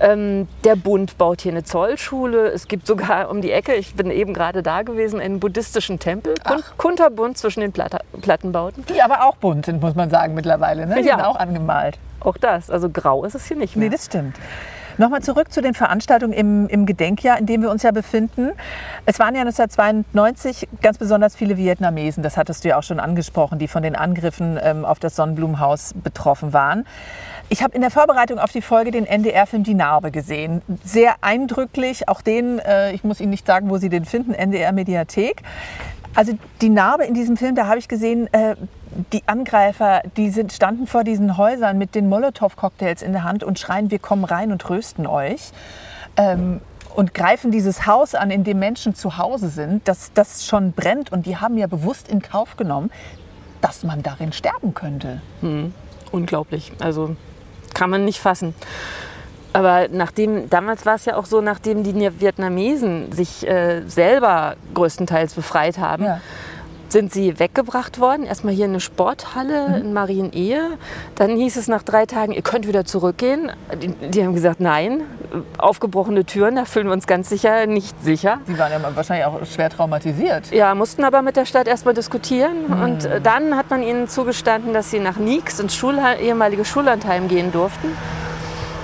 Ähm, 0.00 0.46
der 0.64 0.76
Bund 0.76 1.16
baut 1.18 1.40
hier 1.40 1.52
eine 1.52 1.64
Zollschule. 1.64 2.48
Es 2.48 2.68
gibt 2.68 2.86
sogar 2.86 3.30
um 3.30 3.40
die 3.40 3.50
Ecke, 3.52 3.74
ich 3.74 3.94
bin 3.94 4.10
eben 4.10 4.34
gerade 4.34 4.62
da 4.62 4.82
gewesen, 4.82 5.20
einen 5.20 5.40
buddhistischen 5.40 5.98
Tempel. 5.98 6.34
Kun 6.46 6.62
kunterbunt 6.76 7.38
zwischen 7.38 7.60
den 7.60 7.72
Platta 7.72 7.98
Plattenbauten. 8.20 8.84
Die 8.86 9.00
aber 9.02 9.24
auch 9.26 9.36
bunt 9.36 9.66
sind, 9.66 9.80
muss 9.80 9.94
man 9.94 10.10
sagen, 10.10 10.34
mittlerweile. 10.34 10.86
Ne? 10.86 10.96
Die 11.02 11.08
Ja. 11.08 11.16
sind 11.16 11.24
auch 11.26 11.36
angemalt. 11.36 11.98
Auch 12.20 12.36
das. 12.36 12.70
Also 12.70 12.90
grau 12.90 13.24
ist 13.24 13.34
es 13.34 13.46
hier 13.46 13.56
nicht 13.56 13.76
mehr. 13.76 13.88
Nee, 13.88 13.94
das 13.96 14.06
stimmt. 14.06 14.36
Nochmal 15.00 15.22
zurück 15.22 15.50
zu 15.50 15.62
den 15.62 15.72
Veranstaltungen 15.72 16.34
im, 16.34 16.68
im 16.68 16.84
Gedenkjahr, 16.84 17.38
in 17.38 17.46
dem 17.46 17.62
wir 17.62 17.70
uns 17.70 17.82
ja 17.82 17.90
befinden. 17.90 18.50
Es 19.06 19.18
waren 19.18 19.34
ja 19.34 19.40
1992 19.40 20.68
ganz 20.82 20.98
besonders 20.98 21.34
viele 21.34 21.56
Vietnamesen, 21.56 22.22
das 22.22 22.36
hattest 22.36 22.64
du 22.64 22.68
ja 22.68 22.78
auch 22.78 22.82
schon 22.82 23.00
angesprochen, 23.00 23.58
die 23.58 23.66
von 23.66 23.82
den 23.82 23.96
Angriffen 23.96 24.58
ähm, 24.62 24.84
auf 24.84 24.98
das 24.98 25.16
Sonnenblumenhaus 25.16 25.94
betroffen 25.94 26.52
waren. 26.52 26.86
Ich 27.48 27.62
habe 27.62 27.74
in 27.74 27.80
der 27.80 27.90
Vorbereitung 27.90 28.38
auf 28.38 28.52
die 28.52 28.60
Folge 28.60 28.90
den 28.90 29.06
NDR-Film 29.06 29.64
Die 29.64 29.72
Narbe 29.72 30.10
gesehen. 30.10 30.60
Sehr 30.84 31.14
eindrücklich, 31.22 32.06
auch 32.10 32.20
den, 32.20 32.58
äh, 32.58 32.92
ich 32.92 33.02
muss 33.02 33.22
Ihnen 33.22 33.30
nicht 33.30 33.46
sagen, 33.46 33.70
wo 33.70 33.78
Sie 33.78 33.88
den 33.88 34.04
finden, 34.04 34.34
NDR-Mediathek. 34.34 35.40
Also 36.14 36.34
die 36.60 36.68
Narbe 36.68 37.04
in 37.04 37.14
diesem 37.14 37.38
Film, 37.38 37.54
da 37.54 37.68
habe 37.68 37.78
ich 37.78 37.88
gesehen, 37.88 38.28
äh, 38.34 38.54
die 39.12 39.22
Angreifer, 39.26 40.02
die 40.16 40.30
sind, 40.30 40.52
standen 40.52 40.86
vor 40.86 41.04
diesen 41.04 41.36
Häusern 41.36 41.78
mit 41.78 41.94
den 41.94 42.08
Molotow-Cocktails 42.08 43.02
in 43.02 43.12
der 43.12 43.24
Hand 43.24 43.44
und 43.44 43.58
schreien, 43.58 43.90
wir 43.90 43.98
kommen 43.98 44.24
rein 44.24 44.52
und 44.52 44.62
trösten 44.62 45.06
euch. 45.06 45.52
Ähm, 46.16 46.60
und 46.96 47.14
greifen 47.14 47.52
dieses 47.52 47.86
Haus 47.86 48.16
an, 48.16 48.32
in 48.32 48.42
dem 48.42 48.58
Menschen 48.58 48.96
zu 48.96 49.16
Hause 49.16 49.48
sind, 49.48 49.86
das, 49.86 50.12
das 50.12 50.44
schon 50.44 50.72
brennt. 50.72 51.12
Und 51.12 51.24
die 51.24 51.36
haben 51.36 51.56
ja 51.56 51.68
bewusst 51.68 52.08
in 52.08 52.20
Kauf 52.20 52.56
genommen, 52.56 52.90
dass 53.60 53.84
man 53.84 54.02
darin 54.02 54.32
sterben 54.32 54.74
könnte. 54.74 55.22
Hm. 55.40 55.72
Unglaublich. 56.10 56.72
Also 56.80 57.14
kann 57.74 57.90
man 57.90 58.04
nicht 58.04 58.18
fassen. 58.18 58.54
Aber 59.52 59.86
nachdem, 59.88 60.50
damals 60.50 60.84
war 60.84 60.96
es 60.96 61.04
ja 61.04 61.16
auch 61.16 61.26
so, 61.26 61.40
nachdem 61.40 61.84
die 61.84 61.94
Vietnamesen 62.20 63.12
sich 63.12 63.46
äh, 63.46 63.82
selber 63.86 64.56
größtenteils 64.74 65.34
befreit 65.34 65.78
haben, 65.78 66.04
ja 66.04 66.20
sind 66.92 67.12
sie 67.12 67.38
weggebracht 67.38 68.00
worden. 68.00 68.26
Erstmal 68.26 68.54
hier 68.54 68.64
in 68.64 68.72
eine 68.72 68.80
Sporthalle 68.80 69.68
mhm. 69.68 69.74
in 69.74 69.92
Marienehe. 69.92 70.78
Dann 71.14 71.36
hieß 71.36 71.56
es 71.56 71.68
nach 71.68 71.82
drei 71.82 72.06
Tagen, 72.06 72.32
ihr 72.32 72.42
könnt 72.42 72.66
wieder 72.66 72.84
zurückgehen. 72.84 73.50
Die, 73.80 73.88
die, 73.88 74.24
haben 74.24 74.34
gesagt, 74.34 74.60
nein, 74.60 75.02
aufgebrochene 75.58 76.24
Türen, 76.24 76.56
da 76.56 76.64
fühlen 76.64 76.86
wir 76.86 76.92
uns 76.92 77.06
ganz 77.06 77.28
sicher 77.28 77.66
nicht 77.66 78.02
sicher. 78.02 78.40
Sie 78.46 78.58
waren 78.58 78.72
ja 78.72 78.80
wahrscheinlich 78.94 79.26
auch 79.26 79.44
schwer 79.46 79.70
traumatisiert. 79.70 80.50
Ja, 80.50 80.74
mussten 80.74 81.04
aber 81.04 81.22
mit 81.22 81.36
der 81.36 81.44
Stadt 81.44 81.68
erstmal 81.68 81.94
diskutieren. 81.94 82.66
Mhm. 82.68 82.82
Und 82.82 83.04
äh, 83.04 83.20
dann 83.20 83.56
hat 83.56 83.70
man 83.70 83.82
ihnen 83.82 84.08
zugestanden, 84.08 84.72
dass 84.72 84.90
sie 84.90 85.00
nach 85.00 85.16
Nix, 85.16 85.60
ins 85.60 85.74
Schulhe 85.74 86.16
ehemalige 86.20 86.64
Schullandheim, 86.64 87.28
gehen 87.28 87.52
durften. 87.52 87.88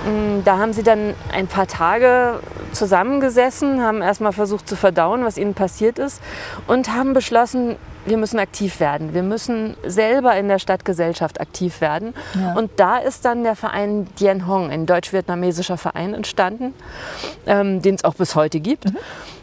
Mm, 0.05 0.43
da 0.45 0.57
haben 0.57 0.73
sie 0.73 0.83
dann 0.83 1.13
ein 1.33 1.47
paar 1.47 1.67
Tage 1.67 2.39
zusammengesessen, 2.71 3.81
haben 3.81 4.01
erstmal 4.01 4.31
versucht 4.31 4.67
zu 4.69 4.75
verdauen, 4.75 5.25
was 5.25 5.37
ihnen 5.37 5.53
passiert 5.53 5.99
ist 5.99 6.21
und 6.67 6.93
haben 6.93 7.13
beschlossen, 7.13 7.75
wir 8.07 8.17
müssen 8.17 8.39
aktiv 8.39 8.79
werden. 8.79 9.13
Wir 9.13 9.23
müssen 9.23 9.75
selber 9.85 10.35
in 10.37 10.47
der 10.47 10.59
Stadtgesellschaft 10.59 11.39
aktiv 11.41 11.81
werden. 11.81 12.13
Ja. 12.33 12.53
Und 12.53 12.71
da 12.77 12.97
ist 12.97 13.25
dann 13.25 13.43
der 13.43 13.55
Verein 13.55 14.07
Dien 14.19 14.47
Hong, 14.47 14.71
ein 14.71 14.85
deutsch-vietnamesischer 14.85 15.77
Verein, 15.77 16.13
entstanden, 16.13 16.73
ähm, 17.45 17.81
den 17.81 17.95
es 17.95 18.03
auch 18.03 18.15
bis 18.15 18.35
heute 18.35 18.59
gibt. 18.59 18.85
Mhm. 18.85 18.97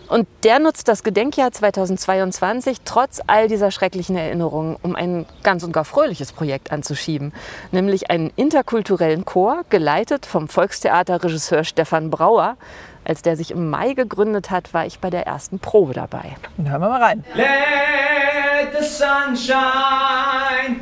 Und 0.08 0.28
der 0.42 0.58
nutzt 0.58 0.88
das 0.88 1.02
Gedenkjahr 1.02 1.50
2022 1.50 2.82
trotz 2.84 3.20
all 3.26 3.48
dieser 3.48 3.70
schrecklichen 3.70 4.16
Erinnerungen, 4.16 4.76
um 4.82 4.94
ein 4.94 5.24
ganz 5.42 5.62
und 5.64 5.72
gar 5.72 5.84
fröhliches 5.84 6.32
Projekt 6.32 6.72
anzuschieben. 6.72 7.32
Nämlich 7.72 8.10
einen 8.10 8.30
interkulturellen 8.36 9.24
Chor, 9.24 9.64
geleitet 9.70 10.26
vom 10.26 10.48
Volkstheaterregisseur 10.48 11.64
Stefan 11.64 12.10
Brauer, 12.10 12.56
als 13.04 13.22
der 13.22 13.36
sich 13.36 13.50
im 13.50 13.70
Mai 13.70 13.94
gegründet 13.94 14.50
hat, 14.50 14.72
war 14.74 14.86
ich 14.86 14.98
bei 14.98 15.10
der 15.10 15.26
ersten 15.26 15.58
Probe 15.58 15.92
dabei. 15.92 16.36
Dann 16.56 16.70
hören 16.70 16.80
wir 16.80 16.88
mal 16.88 17.02
rein. 17.02 17.24
Let 17.34 18.78
the 18.78 18.84
sunshine, 18.84 19.56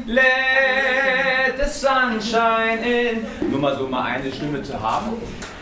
let 0.06 1.58
the 1.58 1.68
sunshine 1.68 2.78
in. 2.82 3.50
Nur 3.50 3.61
mal 3.61 3.76
so 3.76 3.87
mal 3.88 4.04
eine 4.04 4.32
Stimme 4.32 4.62
zu 4.62 4.80
haben. 4.80 5.12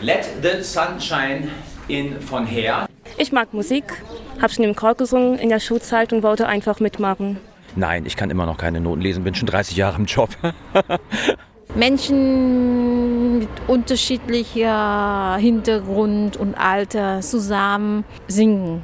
Let 0.00 0.28
the 0.42 0.62
sunshine 0.62 1.48
in 1.88 2.20
von 2.20 2.46
her. 2.46 2.86
Ich 3.16 3.32
mag 3.32 3.52
Musik, 3.52 4.02
habe 4.40 4.52
schon 4.52 4.64
im 4.64 4.76
Chor 4.76 4.94
gesungen 4.94 5.38
in 5.38 5.48
der 5.48 5.60
Schulzeit 5.60 6.12
und 6.12 6.22
wollte 6.22 6.46
einfach 6.46 6.80
mitmachen. 6.80 7.38
Nein, 7.76 8.04
ich 8.06 8.16
kann 8.16 8.30
immer 8.30 8.46
noch 8.46 8.56
keine 8.56 8.80
Noten 8.80 9.00
lesen, 9.00 9.24
bin 9.24 9.34
schon 9.34 9.46
30 9.46 9.76
Jahre 9.76 9.96
im 9.96 10.06
Job. 10.06 10.30
Menschen 11.74 13.38
mit 13.38 13.48
unterschiedlicher 13.68 15.36
Hintergrund 15.38 16.36
und 16.36 16.54
Alter 16.54 17.20
zusammen 17.20 18.04
singen 18.28 18.82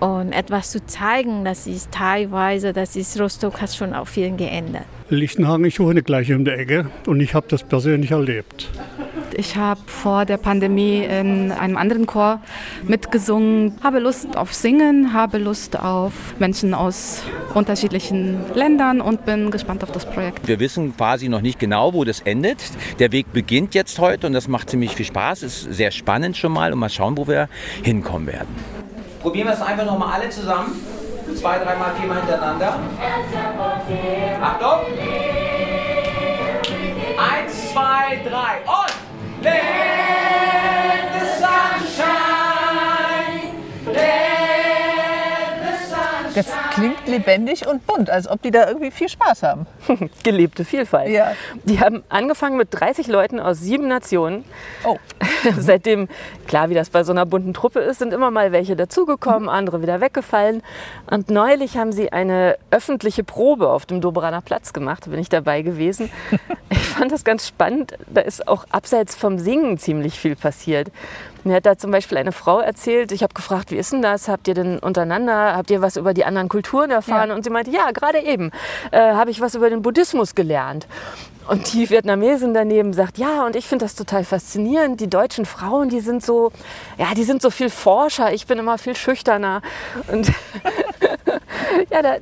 und 0.00 0.32
etwas 0.32 0.70
zu 0.70 0.84
zeigen, 0.86 1.44
das 1.44 1.66
ist 1.66 1.92
teilweise, 1.92 2.72
das 2.72 2.96
ist 2.96 3.18
Rostock 3.20 3.60
hat 3.60 3.74
schon 3.74 3.92
auch 3.94 4.06
viel 4.06 4.34
geändert. 4.36 4.84
Lichtenhagen, 5.08 5.64
ich 5.64 5.80
wohne 5.80 6.02
gleich 6.02 6.32
um 6.32 6.44
der 6.44 6.58
Ecke 6.58 6.90
und 7.06 7.20
ich 7.20 7.34
habe 7.34 7.46
das 7.48 7.62
persönlich 7.62 8.12
erlebt. 8.12 8.70
Ich 9.40 9.56
habe 9.56 9.80
vor 9.86 10.26
der 10.26 10.36
Pandemie 10.36 10.98
in 10.98 11.50
einem 11.50 11.78
anderen 11.78 12.04
Chor 12.04 12.42
mitgesungen, 12.82 13.78
habe 13.82 13.98
Lust 13.98 14.36
auf 14.36 14.52
Singen, 14.52 15.14
habe 15.14 15.38
Lust 15.38 15.80
auf 15.80 16.12
Menschen 16.38 16.74
aus 16.74 17.22
unterschiedlichen 17.54 18.38
Ländern 18.54 19.00
und 19.00 19.24
bin 19.24 19.50
gespannt 19.50 19.82
auf 19.82 19.92
das 19.92 20.04
Projekt. 20.04 20.46
Wir 20.46 20.60
wissen 20.60 20.94
quasi 20.94 21.30
noch 21.30 21.40
nicht 21.40 21.58
genau, 21.58 21.94
wo 21.94 22.04
das 22.04 22.20
endet. 22.20 22.58
Der 22.98 23.12
Weg 23.12 23.32
beginnt 23.32 23.74
jetzt 23.74 23.98
heute 23.98 24.26
und 24.26 24.34
das 24.34 24.46
macht 24.46 24.68
ziemlich 24.68 24.94
viel 24.94 25.06
Spaß. 25.06 25.42
Ist 25.42 25.72
sehr 25.72 25.90
spannend 25.90 26.36
schon 26.36 26.52
mal 26.52 26.70
und 26.74 26.78
mal 26.78 26.90
schauen, 26.90 27.16
wo 27.16 27.26
wir 27.26 27.48
hinkommen 27.82 28.26
werden. 28.26 28.54
Probieren 29.22 29.46
wir 29.48 29.54
es 29.54 29.62
einfach 29.62 29.86
noch 29.86 29.98
mal 29.98 30.20
alle 30.20 30.28
zusammen. 30.28 30.78
Zwei, 31.34 31.56
dreimal, 31.60 31.94
viermal 31.98 32.18
hintereinander. 32.18 32.78
Achtung! 34.42 34.80
Eins, 37.16 37.72
zwei, 37.72 38.20
drei 38.28 38.58
und 38.66 38.99
let 39.42 40.39
Das 46.34 46.46
klingt 46.74 47.06
lebendig 47.06 47.66
und 47.66 47.86
bunt, 47.86 48.10
als 48.10 48.28
ob 48.28 48.42
die 48.42 48.50
da 48.50 48.68
irgendwie 48.68 48.90
viel 48.90 49.08
Spaß 49.08 49.42
haben. 49.42 49.66
Gelebte 50.22 50.64
Vielfalt. 50.64 51.10
Ja. 51.10 51.32
Die 51.64 51.80
haben 51.80 52.02
angefangen 52.08 52.56
mit 52.56 52.68
30 52.70 53.08
Leuten 53.08 53.40
aus 53.40 53.58
sieben 53.60 53.88
Nationen. 53.88 54.44
Oh. 54.84 54.98
Seitdem, 55.58 56.08
klar, 56.46 56.70
wie 56.70 56.74
das 56.74 56.90
bei 56.90 57.04
so 57.04 57.12
einer 57.12 57.26
bunten 57.26 57.54
Truppe 57.54 57.80
ist, 57.80 57.98
sind 57.98 58.12
immer 58.12 58.30
mal 58.30 58.52
welche 58.52 58.76
dazugekommen, 58.76 59.48
andere 59.48 59.82
wieder 59.82 60.00
weggefallen. 60.00 60.62
Und 61.10 61.30
neulich 61.30 61.76
haben 61.76 61.92
sie 61.92 62.12
eine 62.12 62.56
öffentliche 62.70 63.24
Probe 63.24 63.68
auf 63.68 63.86
dem 63.86 64.00
Doberaner 64.00 64.40
Platz 64.40 64.72
gemacht. 64.72 65.06
Da 65.06 65.10
bin 65.10 65.20
ich 65.20 65.28
dabei 65.28 65.62
gewesen. 65.62 66.10
Ich 66.72 66.96
fand 66.96 67.12
das 67.12 67.24
ganz 67.24 67.46
spannend. 67.46 67.94
Da 68.08 68.20
ist 68.20 68.48
auch 68.48 68.64
abseits 68.70 69.14
vom 69.14 69.38
Singen 69.38 69.78
ziemlich 69.78 70.18
viel 70.18 70.34
passiert. 70.36 70.90
Mir 71.44 71.56
hat 71.56 71.66
da 71.66 71.76
zum 71.76 71.90
Beispiel 71.90 72.18
eine 72.18 72.32
Frau 72.32 72.60
erzählt, 72.60 73.12
ich 73.12 73.22
habe 73.22 73.34
gefragt, 73.34 73.70
wie 73.70 73.76
ist 73.76 73.92
denn 73.92 74.02
das? 74.02 74.28
Habt 74.28 74.48
ihr 74.48 74.54
denn 74.54 74.78
untereinander, 74.78 75.56
habt 75.56 75.70
ihr 75.70 75.80
was 75.80 75.96
über 75.96 76.14
die 76.14 76.24
anderen 76.24 76.48
Kulturen 76.48 76.90
erfahren? 76.90 77.30
Ja. 77.30 77.34
Und 77.34 77.44
sie 77.44 77.50
meinte, 77.50 77.70
ja, 77.70 77.90
gerade 77.92 78.20
eben 78.20 78.50
äh, 78.90 78.98
habe 78.98 79.30
ich 79.30 79.40
was 79.40 79.54
über 79.54 79.70
den 79.70 79.82
Buddhismus 79.82 80.34
gelernt. 80.34 80.86
Und 81.48 81.72
die 81.72 81.90
Vietnamesin 81.90 82.54
daneben 82.54 82.92
sagt, 82.92 83.18
ja, 83.18 83.44
und 83.44 83.56
ich 83.56 83.66
finde 83.66 83.84
das 83.84 83.94
total 83.94 84.24
faszinierend. 84.24 85.00
Die 85.00 85.08
deutschen 85.08 85.46
Frauen, 85.46 85.88
die 85.88 86.00
sind 86.00 86.24
so, 86.24 86.52
ja, 86.96 87.14
die 87.16 87.24
sind 87.24 87.42
so 87.42 87.50
viel 87.50 87.70
forscher. 87.70 88.32
Ich 88.32 88.46
bin 88.46 88.58
immer 88.58 88.78
viel 88.78 88.94
schüchterner. 88.94 89.62
Und 90.12 90.30
ja, 91.90 92.02
da 92.02 92.16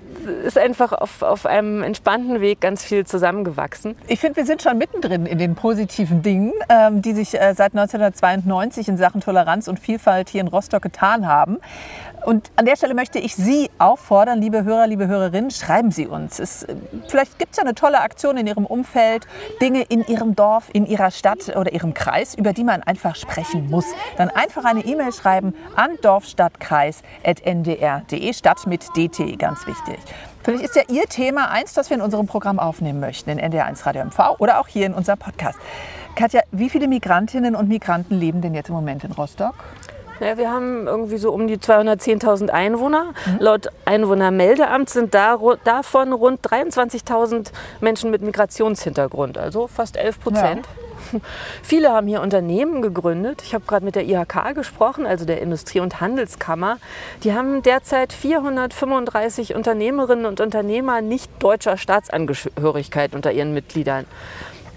ist 0.45 0.59
einfach 0.59 0.93
auf, 0.93 1.23
auf 1.23 1.47
einem 1.47 1.83
entspannten 1.83 2.41
Weg 2.41 2.61
ganz 2.61 2.85
viel 2.85 3.07
zusammengewachsen. 3.07 3.97
Ich 4.07 4.21
finde, 4.21 4.37
wir 4.37 4.47
sind 4.47 4.63
schon 4.63 4.79
mittendrin 4.79 5.27
in 5.27 5.39
den 5.39 5.55
positiven 5.55 6.23
Dingen, 6.23 6.53
ähm, 6.69 7.03
die 7.03 7.13
sich 7.13 7.35
äh, 7.35 7.55
seit 7.55 7.73
1992 7.75 8.89
in 8.89 8.97
Sachen 8.97 9.21
Toleranz 9.21 9.69
und 9.69 9.79
Vielfalt 9.79 10.29
hier 10.29 10.41
in 10.41 10.49
Rostock 10.49 10.83
getan 10.83 11.27
haben. 11.27 11.59
Und 12.29 12.53
an 12.57 12.67
der 12.67 12.77
Stelle 12.77 12.93
möchte 12.93 13.19
ich 13.19 13.35
Sie 13.37 13.71
auffordern, 13.79 14.39
liebe 14.39 14.63
Hörer, 14.63 14.87
liebe 14.87 15.07
Hörerinnen, 15.07 15.51
schreiben 15.51 15.91
Sie 15.91 16.07
uns. 16.07 16.39
Es, 16.39 16.67
vielleicht 17.07 17.39
gibt 17.39 17.53
es 17.53 17.57
ja 17.57 17.63
eine 17.63 17.75
tolle 17.75 18.03
Aktion 18.03 18.37
in 18.37 18.47
Ihrem 18.47 18.67
Umfeld, 18.67 19.27
Dinge 19.63 19.81
in 19.85 20.07
Ihrem 20.07 20.37
Dorf, 20.37 20.69
in 20.75 20.85
Ihrer 20.85 21.11
Stadt 21.11 21.57
oder 21.57 21.73
Ihrem 21.73 21.95
Kreis, 21.95 22.35
über 22.35 22.53
die 22.53 22.65
man 22.65 22.83
einfach 22.83 23.17
sprechen 23.17 23.71
muss. 23.71 23.87
Dann 24.19 24.29
einfach 24.29 24.67
eine 24.67 24.85
E-Mail 24.85 25.15
schreiben 25.15 25.55
an 25.75 25.93
dorfstadtkreis.ndr.de, 26.03 28.35
Stadt 28.35 28.67
mit 28.67 28.95
DT, 28.95 29.39
ganz 29.39 29.67
wichtig. 29.67 29.97
Vielleicht 30.43 30.65
ist 30.65 30.77
ja 30.77 30.83
Ihr 30.89 31.07
Thema 31.07 31.51
eins, 31.51 31.73
das 31.73 31.89
wir 31.89 31.97
in 31.97 32.03
unserem 32.03 32.27
Programm 32.27 32.59
aufnehmen 32.59 33.01
möchten, 33.01 33.31
in 33.31 33.41
NDR1 33.41 33.87
Radio 33.87 34.05
MV 34.05 34.39
oder 34.39 34.61
auch 34.61 34.69
hier 34.69 34.85
in 34.85 34.93
unserem 34.93 35.19
Podcast. 35.19 35.59
Katja, 36.15 36.43
wie 36.53 36.69
viele 36.69 36.89
Migrantinnen 36.89 37.57
und 37.57 37.71
Migranten 37.71 38.19
leben 38.19 38.43
denn 38.43 38.53
jetzt 38.53 38.69
im 38.69 38.75
Moment 38.75 39.03
in 39.05 39.13
Rostock? 39.13 39.55
Ja, 40.21 40.37
wir 40.37 40.51
haben 40.51 40.87
irgendwie 40.87 41.19
so 41.19 41.33
um 41.33 41.47
die 41.47 41.59
210.000 41.59 42.51
Einwohner. 42.51 43.15
Mhm. 43.27 43.39
Laut 43.39 43.69
Einwohnermeldeamt 43.85 44.91
sind 44.91 45.15
da, 45.15 45.39
davon 45.65 46.13
rund 46.13 46.41
23.000 46.47 47.53
Menschen 47.81 48.11
mit 48.11 48.23
Migrationshintergrund, 48.23 49.39
also 49.39 49.69
fast 49.69 49.97
11 49.97 50.21
Prozent. 50.21 50.67
Ja. 50.67 50.89
Viele 51.63 51.91
haben 51.91 52.07
hier 52.07 52.21
Unternehmen 52.21 52.83
gegründet. 52.83 53.43
Ich 53.45 53.55
habe 53.55 53.65
gerade 53.67 53.85
mit 53.85 53.95
der 53.95 54.05
IHK 54.05 54.55
gesprochen, 54.55 55.07
also 55.07 55.25
der 55.25 55.41
Industrie- 55.41 55.81
und 55.81 56.01
Handelskammer. 56.01 56.79
Die 57.25 57.33
haben 57.33 57.63
derzeit 57.63 58.13
435 58.13 59.55
Unternehmerinnen 59.55 60.27
und 60.27 60.41
Unternehmer 60.41 61.01
nicht 61.01 61.31
deutscher 61.39 61.77
Staatsangehörigkeit 61.77 63.15
unter 63.15 63.33
ihren 63.33 63.55
Mitgliedern. 63.55 64.07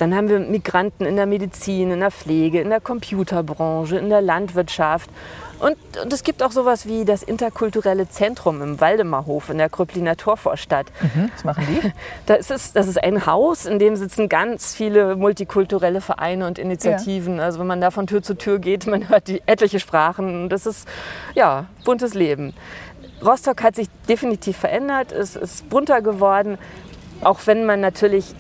Dann 0.01 0.15
haben 0.15 0.29
wir 0.29 0.39
Migranten 0.39 1.05
in 1.05 1.15
der 1.15 1.27
Medizin, 1.27 1.91
in 1.91 1.99
der 1.99 2.09
Pflege, 2.09 2.59
in 2.59 2.71
der 2.71 2.81
Computerbranche, 2.81 3.97
in 3.97 4.09
der 4.09 4.21
Landwirtschaft. 4.21 5.11
Und, 5.59 5.77
und 6.03 6.11
es 6.11 6.23
gibt 6.23 6.41
auch 6.41 6.51
sowas 6.51 6.87
wie 6.87 7.05
das 7.05 7.21
interkulturelle 7.21 8.09
Zentrum 8.09 8.63
im 8.63 8.81
Waldemarhof 8.81 9.51
in 9.51 9.59
der 9.59 9.69
Kröpliner 9.69 10.17
Torvorstadt. 10.17 10.87
Mhm, 11.03 11.29
was 11.35 11.43
machen 11.43 11.67
die? 11.69 11.91
Das 12.25 12.49
ist, 12.49 12.75
das 12.75 12.87
ist 12.87 13.03
ein 13.03 13.27
Haus, 13.27 13.67
in 13.67 13.77
dem 13.77 13.95
sitzen 13.95 14.27
ganz 14.27 14.73
viele 14.73 15.15
multikulturelle 15.15 16.01
Vereine 16.01 16.47
und 16.47 16.57
Initiativen. 16.57 17.37
Ja. 17.37 17.43
Also 17.43 17.59
wenn 17.59 17.67
man 17.67 17.79
da 17.79 17.91
von 17.91 18.07
Tür 18.07 18.23
zu 18.23 18.33
Tür 18.35 18.57
geht, 18.57 18.87
man 18.87 19.07
hört 19.07 19.27
die 19.27 19.43
etliche 19.45 19.79
Sprachen. 19.79 20.49
Das 20.49 20.65
ist 20.65 20.87
ja 21.35 21.67
buntes 21.85 22.15
Leben. 22.15 22.55
Rostock 23.23 23.61
hat 23.61 23.75
sich 23.75 23.87
definitiv 24.09 24.57
verändert, 24.57 25.11
es 25.11 25.35
ist 25.35 25.69
bunter 25.69 26.01
geworden, 26.01 26.57
auch 27.21 27.41
wenn 27.45 27.67
man 27.67 27.81
natürlich 27.81 28.33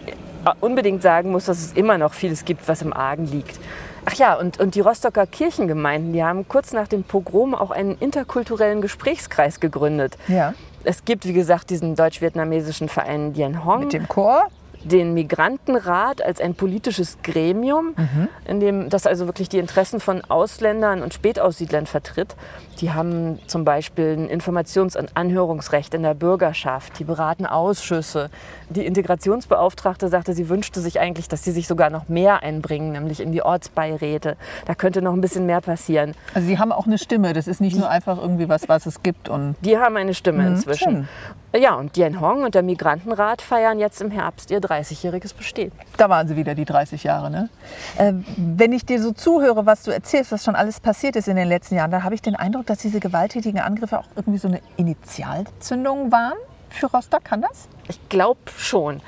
unbedingt 0.59 1.01
sagen 1.01 1.31
muss, 1.31 1.45
dass 1.45 1.59
es 1.59 1.73
immer 1.73 1.97
noch 1.97 2.13
vieles 2.13 2.45
gibt, 2.45 2.67
was 2.67 2.81
im 2.81 2.93
Argen 2.93 3.25
liegt. 3.25 3.59
Ach 4.05 4.13
ja, 4.15 4.33
und, 4.35 4.59
und 4.59 4.75
die 4.75 4.79
Rostocker 4.79 5.27
Kirchengemeinden, 5.27 6.13
die 6.13 6.23
haben 6.23 6.47
kurz 6.47 6.73
nach 6.73 6.87
dem 6.87 7.03
Pogrom 7.03 7.53
auch 7.53 7.71
einen 7.71 7.97
interkulturellen 7.99 8.81
Gesprächskreis 8.81 9.59
gegründet. 9.59 10.17
Ja. 10.27 10.53
Es 10.83 11.05
gibt, 11.05 11.27
wie 11.27 11.33
gesagt, 11.33 11.69
diesen 11.69 11.95
deutsch-vietnamesischen 11.95 12.89
Verein 12.89 13.33
Dien 13.33 13.63
Hong. 13.63 13.81
Mit 13.81 13.93
dem 13.93 14.07
Chor? 14.07 14.47
Den 14.83 15.13
Migrantenrat 15.13 16.23
als 16.23 16.41
ein 16.41 16.55
politisches 16.55 17.17
Gremium, 17.23 17.93
mhm. 17.97 18.27
in 18.45 18.59
dem 18.59 18.89
das 18.89 19.05
also 19.05 19.25
wirklich 19.27 19.49
die 19.49 19.59
Interessen 19.59 19.99
von 19.99 20.21
Ausländern 20.29 21.01
und 21.03 21.13
Spätaussiedlern 21.13 21.85
vertritt. 21.85 22.35
Die 22.79 22.91
haben 22.91 23.39
zum 23.47 23.63
Beispiel 23.63 24.17
ein 24.17 24.29
Informations- 24.29 24.97
und 24.97 25.15
Anhörungsrecht 25.15 25.93
in 25.93 26.01
der 26.03 26.15
Bürgerschaft. 26.15 26.97
Die 26.97 27.03
beraten 27.03 27.45
Ausschüsse. 27.45 28.29
Die 28.69 28.85
Integrationsbeauftragte 28.85 30.07
sagte, 30.07 30.33
sie 30.33 30.49
wünschte 30.49 30.79
sich 30.81 30.99
eigentlich, 30.99 31.27
dass 31.27 31.43
sie 31.43 31.51
sich 31.51 31.67
sogar 31.67 31.89
noch 31.91 32.09
mehr 32.09 32.41
einbringen, 32.41 32.91
nämlich 32.91 33.19
in 33.19 33.31
die 33.31 33.43
Ortsbeiräte. 33.43 34.35
Da 34.65 34.73
könnte 34.73 35.01
noch 35.01 35.13
ein 35.13 35.21
bisschen 35.21 35.45
mehr 35.45 35.61
passieren. 35.61 36.15
Also 36.33 36.47
sie 36.47 36.57
haben 36.57 36.71
auch 36.71 36.87
eine 36.87 36.97
Stimme. 36.97 37.33
Das 37.33 37.47
ist 37.47 37.61
nicht 37.61 37.77
nur 37.77 37.89
einfach 37.89 38.17
irgendwie 38.17 38.49
was, 38.49 38.67
was 38.67 38.85
es 38.87 39.03
gibt. 39.03 39.29
Und 39.29 39.55
die 39.61 39.77
haben 39.77 39.95
eine 39.97 40.13
Stimme 40.15 40.41
Mhm, 40.43 40.55
inzwischen. 40.55 41.07
schön. 41.53 41.61
Ja, 41.61 41.75
und 41.75 41.97
Dien 41.97 42.21
Hong 42.21 42.43
und 42.43 42.55
der 42.55 42.63
Migrantenrat 42.63 43.41
feiern 43.41 43.77
jetzt 43.77 44.01
im 44.01 44.09
Herbst 44.09 44.51
ihr 44.51 44.61
30-jähriges 44.71 45.33
Bestehen. 45.33 45.71
Da 45.97 46.09
waren 46.09 46.27
sie 46.27 46.35
wieder, 46.35 46.55
die 46.55 46.65
30 46.65 47.03
Jahre. 47.03 47.29
Ne? 47.29 47.49
Äh, 47.97 48.13
wenn 48.37 48.71
ich 48.71 48.85
dir 48.85 49.01
so 49.01 49.11
zuhöre, 49.11 49.65
was 49.65 49.83
du 49.83 49.91
erzählst, 49.91 50.31
was 50.31 50.43
schon 50.43 50.55
alles 50.55 50.79
passiert 50.79 51.15
ist 51.15 51.27
in 51.27 51.35
den 51.35 51.47
letzten 51.47 51.75
Jahren, 51.75 51.91
dann 51.91 52.03
habe 52.03 52.15
ich 52.15 52.21
den 52.21 52.35
Eindruck, 52.35 52.65
dass 52.65 52.79
diese 52.79 52.99
gewalttätigen 52.99 53.59
Angriffe 53.59 53.99
auch 53.99 54.07
irgendwie 54.15 54.39
so 54.39 54.47
eine 54.47 54.61
Initialzündung 54.77 56.11
waren 56.11 56.37
für 56.69 56.87
Rostock. 56.87 57.23
Kann 57.23 57.41
das? 57.41 57.67
Ich 57.87 57.99
glaube 58.09 58.39
schon. 58.57 59.01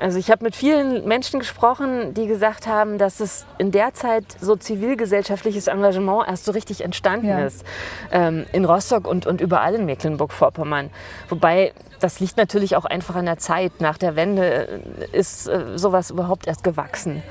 Also 0.00 0.18
ich 0.18 0.30
habe 0.30 0.44
mit 0.44 0.54
vielen 0.54 1.06
Menschen 1.06 1.40
gesprochen, 1.40 2.14
die 2.14 2.26
gesagt 2.26 2.66
haben, 2.66 2.98
dass 2.98 3.20
es 3.20 3.46
in 3.58 3.70
der 3.72 3.94
Zeit 3.94 4.24
so 4.40 4.54
zivilgesellschaftliches 4.56 5.66
Engagement 5.66 6.28
erst 6.28 6.44
so 6.44 6.52
richtig 6.52 6.84
entstanden 6.84 7.26
Ja. 7.26 7.44
ist. 7.46 7.64
Ähm, 8.12 8.46
in 8.52 8.64
Rostock 8.64 9.06
und, 9.06 9.26
und 9.26 9.40
überall 9.40 9.74
in 9.74 9.86
Mecklenburg-Vorpommern. 9.86 10.90
Wobei 11.28 11.72
das 12.00 12.20
liegt 12.20 12.36
natürlich 12.36 12.76
auch 12.76 12.84
einfach 12.84 13.16
an 13.16 13.26
der 13.26 13.38
Zeit. 13.38 13.80
Nach 13.80 13.98
der 13.98 14.14
Wende 14.14 14.68
äh, 15.12 15.16
ist 15.16 15.48
äh, 15.48 15.76
sowas 15.76 16.10
überhaupt 16.10 16.46
erst 16.46 16.62
gewachsen. 16.62 17.22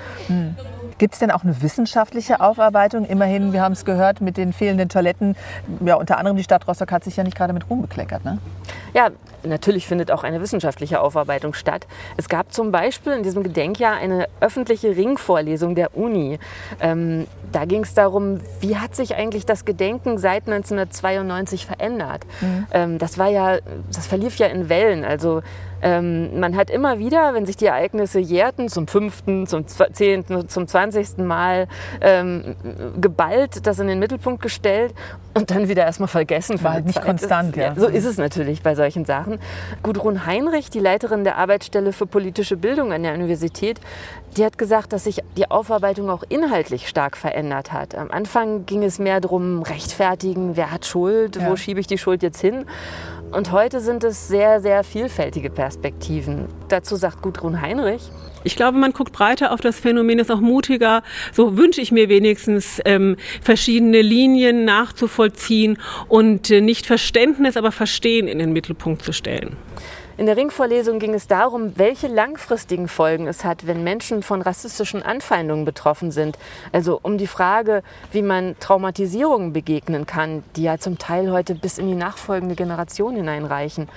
Gibt 0.98 1.14
es 1.14 1.20
denn 1.20 1.30
auch 1.30 1.44
eine 1.44 1.62
wissenschaftliche 1.62 2.40
Aufarbeitung? 2.40 3.06
Immerhin, 3.06 3.54
wir 3.54 3.62
haben 3.62 3.74
es 3.74 3.86
gehört, 3.86 4.20
mit 4.20 4.36
den 4.38 4.52
fehlenden 4.52 4.90
Toiletten. 4.90 5.36
Ja, 5.86 5.96
unter 5.96 6.18
anderem 6.18 6.38
die 6.38 6.44
Stadt 6.44 6.68
Rostock 6.68 6.92
hat 6.92 7.04
sich 7.04 7.18
ja 7.18 7.24
nicht 7.24 7.38
gerade 7.38 7.54
mit 7.54 7.70
Ruhm 7.70 7.82
bekleckert. 7.82 8.26
Ne? 8.26 8.40
Ja, 8.94 9.10
natürlich 9.44 9.86
findet 9.86 10.12
auch 10.12 10.24
eine 10.24 10.42
wissenschaftliche 10.42 11.00
Aufarbeitung 11.00 11.54
statt. 11.54 11.86
Es 12.18 12.30
gab 12.30 12.52
zum 12.52 12.72
Beispiel 12.72 13.14
in 13.14 13.22
diesem 13.22 13.44
Gedenkjahr 13.44 13.96
eine 13.96 14.28
öffentliche 14.40 14.96
Ringvorlesung 14.96 15.76
der 15.76 15.96
Uni. 15.96 16.40
Ähm, 16.80 17.28
da 17.52 17.66
ging 17.66 17.84
es 17.84 17.94
darum, 17.94 18.40
wie 18.60 18.78
hat 18.78 18.96
sich 18.96 19.16
eigentlich 19.16 19.46
das 19.46 19.66
Gedenken 19.66 20.18
seit 20.18 20.48
1992 20.48 21.66
verändert. 21.66 22.26
Ähm, 22.72 22.98
das 22.98 23.18
war 23.18 23.30
ja, 23.30 23.58
das 23.92 24.08
verlief 24.08 24.38
ja 24.38 24.48
in 24.48 24.70
Wellen. 24.70 25.06
Also 25.06 25.42
ähm, 25.82 26.40
man 26.40 26.56
hat 26.56 26.70
immer 26.70 27.00
wieder, 27.00 27.34
wenn 27.34 27.46
sich 27.46 27.58
die 27.58 27.66
Ereignisse 27.66 28.20
jährten, 28.20 28.70
zum 28.70 28.88
fünften, 28.88 29.48
zum 29.48 29.66
zehnten, 29.68 30.50
zum 30.50 30.68
zwanzigsten 30.68 31.26
Mal 31.26 31.68
ähm, 32.02 32.56
geballt, 33.00 33.66
das 33.68 33.80
in 33.80 33.88
den 33.88 34.00
Mittelpunkt 34.00 34.42
gestellt 34.42 34.94
und 35.38 35.52
dann 35.52 35.68
wieder 35.70 35.84
erstmal 35.86 36.08
vergessen. 36.08 36.62
War 36.64 36.74
halt 36.74 36.86
nicht 36.86 36.96
Zeit. 36.96 37.06
konstant, 37.06 37.56
Das- 37.56 37.64
ja. 37.64 37.76
So 37.76 37.88
ist 37.88 38.06
es 38.06 38.18
natürlich 38.18 38.62
bei 38.64 38.76
solchen 38.76 39.06
Sachen. 39.06 39.40
Gudrun 39.84 40.26
Heinrich, 40.26 40.70
die 40.70 40.80
Leiterin 40.80 41.24
der 41.24 41.38
Arbeitsstelle 41.38 41.94
für 41.94 42.06
politische 42.06 42.58
Bildung 42.58 42.92
an 42.92 43.04
der 43.04 43.14
Universität, 43.14 43.80
die 44.36 44.44
hat 44.46 44.58
gesagt, 44.58 44.94
dass 44.94 45.06
sich 45.06 45.22
die 45.38 45.50
Aufarbeitung 45.50 46.10
auch 46.10 46.24
inhaltlich 46.30 46.88
stark 46.88 47.16
verändert 47.18 47.72
hat. 47.72 47.96
Am 47.96 48.12
Anfang 48.12 48.66
ging 48.66 48.84
es 48.84 49.00
mehr 49.00 49.22
darum, 49.22 49.62
rechtfertigen, 49.64 50.56
wer 50.58 50.72
hat 50.72 50.86
Schuld, 50.86 51.38
wo 51.40 51.50
Ja. 51.52 51.58
schiebe 51.58 51.80
ich 51.80 51.88
die 51.88 51.98
Schuld 51.98 52.24
jetzt 52.24 52.42
hin. 52.42 52.66
Und 53.32 53.52
heute 53.52 53.82
sind 53.82 54.04
es 54.06 54.28
sehr, 54.30 54.62
sehr 54.62 54.84
vielfältige 54.86 55.50
Perspektiven. 55.50 56.46
Dazu 56.70 56.96
sagt 56.96 57.22
Gudrun 57.22 57.62
Heinrich, 57.62 58.10
Ich 58.48 58.56
glaube, 58.56 58.78
man 58.78 58.94
guckt 58.94 59.12
breiter 59.12 59.52
auf 59.52 59.60
das 59.60 59.78
Phänomen, 59.78 60.20
ist 60.20 60.32
auch 60.32 60.40
mutiger. 60.40 61.04
So 61.34 61.58
wünsche 61.58 61.82
ich 61.82 61.92
mir 61.92 62.08
wenigstens, 62.08 62.80
ähm, 62.86 63.18
verschiedene 63.42 64.02
Linien 64.02 64.64
nachzuvollziehen 64.64 65.78
und 66.08 66.50
äh, 66.50 66.62
nicht 66.62 66.86
Verständnis, 66.86 67.58
aber 67.58 67.74
Verstehen 67.74 68.30
in 68.30 68.40
den 68.40 68.54
Mittelpunkt 68.54 69.02
zu 69.02 69.12
stellen. 69.12 69.58
In 70.16 70.28
der 70.28 70.38
Ringvorlesung 70.38 70.98
ging 70.98 71.14
es 71.14 71.28
darum, 71.28 71.78
welche 71.78 72.08
langfristigen 72.08 72.88
Folgen 72.88 73.28
es 73.28 73.44
hat, 73.44 73.68
wenn 73.68 73.84
Menschen 73.84 74.24
von 74.24 74.42
rassistischen 74.42 75.04
Anfeindungen 75.04 75.66
betroffen 75.66 76.12
sind. 76.12 76.40
Also 76.72 77.00
um 77.04 77.18
die 77.18 77.28
Frage, 77.28 77.84
wie 78.14 78.22
man 78.22 78.56
Traumatisierungen 78.62 79.52
begegnen 79.52 80.06
kann, 80.06 80.44
die 80.56 80.64
ja 80.64 80.78
zum 80.78 80.98
Teil 80.98 81.32
heute 81.32 81.54
bis 81.54 81.78
in 81.78 81.88
die 81.88 81.96
nachfolgende 81.96 82.56
Generation 82.56 83.16
hineinreichen. 83.18 83.90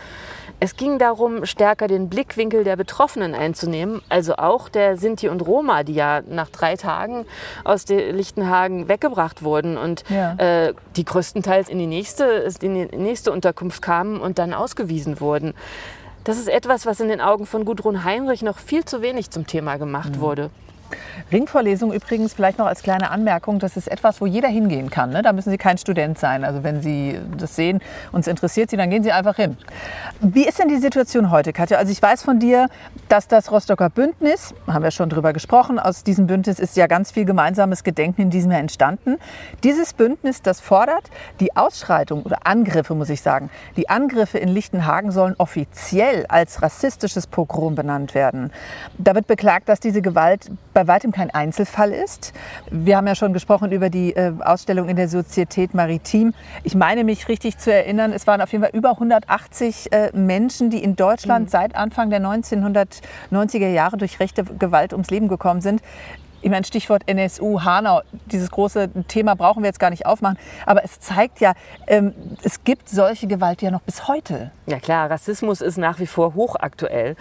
Es 0.62 0.76
ging 0.76 0.98
darum, 0.98 1.46
stärker 1.46 1.88
den 1.88 2.10
Blickwinkel 2.10 2.64
der 2.64 2.76
Betroffenen 2.76 3.34
einzunehmen, 3.34 4.02
also 4.10 4.36
auch 4.36 4.68
der 4.68 4.98
Sinti 4.98 5.28
und 5.30 5.40
Roma, 5.40 5.84
die 5.84 5.94
ja 5.94 6.20
nach 6.28 6.50
drei 6.50 6.76
Tagen 6.76 7.24
aus 7.64 7.86
Lichtenhagen 7.88 8.86
weggebracht 8.86 9.42
wurden 9.42 9.78
und 9.78 10.04
Ja. 10.10 10.34
äh, 10.34 10.74
die 10.96 11.06
größtenteils 11.06 11.70
in 11.70 11.78
die, 11.78 11.86
nächste, 11.86 12.24
in 12.60 12.74
die 12.74 12.96
nächste 12.96 13.32
Unterkunft 13.32 13.80
kamen 13.80 14.20
und 14.20 14.38
dann 14.38 14.52
ausgewiesen 14.52 15.18
wurden. 15.20 15.54
Das 16.24 16.36
ist 16.38 16.48
etwas, 16.48 16.84
was 16.84 17.00
in 17.00 17.08
den 17.08 17.22
Augen 17.22 17.46
von 17.46 17.64
Gudrun 17.64 18.04
Heinrich 18.04 18.42
noch 18.42 18.58
viel 18.58 18.84
zu 18.84 19.00
wenig 19.00 19.30
zum 19.30 19.46
Thema 19.46 19.78
gemacht 19.78 20.20
wurde. 20.20 20.50
Ringvorlesung 21.33 21.92
übrigens 21.92 22.33
vielleicht 22.33 22.59
noch 22.59 22.66
als 22.66 22.83
kleine 22.83 23.11
Anmerkung, 23.11 23.59
das 23.59 23.76
ist 23.76 23.88
etwas, 23.88 24.20
wo 24.20 24.26
jeder 24.26 24.48
hingehen 24.48 24.90
kann. 24.90 25.11
Ne? 25.11 25.22
Da 25.22 25.33
müssen 25.33 25.50
Sie 25.50 25.59
kein 25.59 25.79
Student 25.79 26.18
sein. 26.18 26.44
Also 26.44 26.62
wenn 26.62 26.83
Sie 26.83 27.18
das 27.37 27.57
sehen 27.57 27.81
und 28.12 28.20
es 28.20 28.26
interessiert 28.26 28.70
Sie, 28.70 28.76
dann 28.76 28.90
gehen 28.90 29.03
Sie 29.03 29.12
einfach 29.12 29.37
hin. 29.37 29.57
Wie 30.20 30.46
ist 30.46 30.59
denn 30.59 30.68
die 30.68 30.79
Situation 30.79 31.31
heute, 31.31 31.53
Katja? 31.53 31.79
Also 31.79 31.92
ich 31.92 32.00
weiß 32.03 32.22
von 32.22 32.38
dir, 32.38 32.68
dass 33.09 33.29
das 33.29 33.50
Rostocker 33.50 33.90
Bündnis, 33.90 34.55
haben 34.66 34.83
wir 34.83 34.90
schon 34.90 35.09
drüber 35.09 35.33
gesprochen, 35.33 35.79
aus 35.79 36.05
diesem 36.05 36.26
Bündnis 36.26 36.59
ist 36.59 36.76
ja 36.76 36.87
ganz 36.87 37.11
viel 37.11 37.24
gemeinsames 37.24 37.85
Gedenken 37.85 38.22
in 38.22 38.31
diesem 38.31 38.50
Jahr 38.50 38.61
entstanden. 38.61 39.16
Dieses 39.64 39.92
Bündnis, 39.94 40.42
das 40.42 40.61
fordert, 40.61 41.11
die 41.40 41.57
Ausschreitung 41.57 42.22
oder 42.22 42.46
Angriffe, 42.46 42.94
muss 42.94 43.11
ich 43.11 43.22
sagen, 43.22 43.50
die 43.76 43.88
Angriffe 43.88 44.38
in 44.38 44.48
Lichtenhagen 44.48 45.11
sollen 45.11 45.35
offiziell 45.38 46.26
als 46.29 46.62
rassistisches 46.62 47.26
Pogrom 47.26 47.74
benannt 47.74 48.14
werden. 48.14 48.53
Da 48.98 49.14
wird 49.14 49.26
beklagt, 49.26 49.68
dass 49.68 49.81
diese 49.81 50.03
Gewalt 50.03 50.50
bei 50.74 50.79
weitem 50.86 51.12
kein 51.12 51.30
Einzelfall 51.30 51.92
ist. 51.92 52.32
Wir 52.70 52.96
haben 52.96 53.06
ja 53.06 53.14
schon 53.14 53.32
gesprochen 53.32 53.72
über 53.72 53.90
die 53.90 54.14
äh, 54.14 54.32
Ausstellung 54.40 54.88
in 54.88 54.96
der 54.96 55.08
Sozietät 55.08 55.74
Maritim. 55.74 56.34
Ich 56.62 56.74
meine 56.74 57.04
mich 57.04 57.28
richtig 57.28 57.58
zu 57.58 57.72
erinnern, 57.72 58.12
es 58.12 58.26
waren 58.26 58.40
auf 58.40 58.52
jeden 58.52 58.64
Fall 58.64 58.74
über 58.74 58.90
180 58.90 59.92
äh, 59.92 60.10
Menschen, 60.12 60.70
die 60.70 60.82
in 60.82 60.96
Deutschland 60.96 61.50
seit 61.50 61.74
Anfang 61.74 62.10
der 62.10 62.20
1990er 62.20 63.68
Jahre 63.68 63.96
durch 63.96 64.20
rechte 64.20 64.44
Gewalt 64.44 64.92
ums 64.92 65.10
Leben 65.10 65.28
gekommen 65.28 65.60
sind. 65.60 65.82
Ich 66.42 66.50
meine, 66.50 66.64
Stichwort 66.64 67.03
NSU, 67.07 67.62
Hanau, 67.62 68.00
dieses 68.26 68.50
große 68.50 68.88
Thema 69.09 69.37
brauchen 69.37 69.62
wir 69.62 69.68
jetzt 69.68 69.81
gar 69.81 69.90
nicht 69.90 70.07
aufmachen. 70.07 70.38
Aber 70.64 70.83
es 70.85 70.98
zeigt 70.98 71.40
ja, 71.40 71.53
ähm, 71.87 72.14
es 72.42 72.64
gibt 72.64 72.88
solche 72.88 73.26
Gewalt 73.26 73.61
ja 73.61 73.70
noch 73.70 73.83
bis 73.83 74.09
heute. 74.09 74.50
Ja 74.66 74.79
klar, 74.79 75.11
Rassismus 75.11 75.61
ist 75.61 75.76
nach 75.76 75.98
wie 75.98 76.07
vor 76.07 76.35
hochaktuell. 76.35 77.16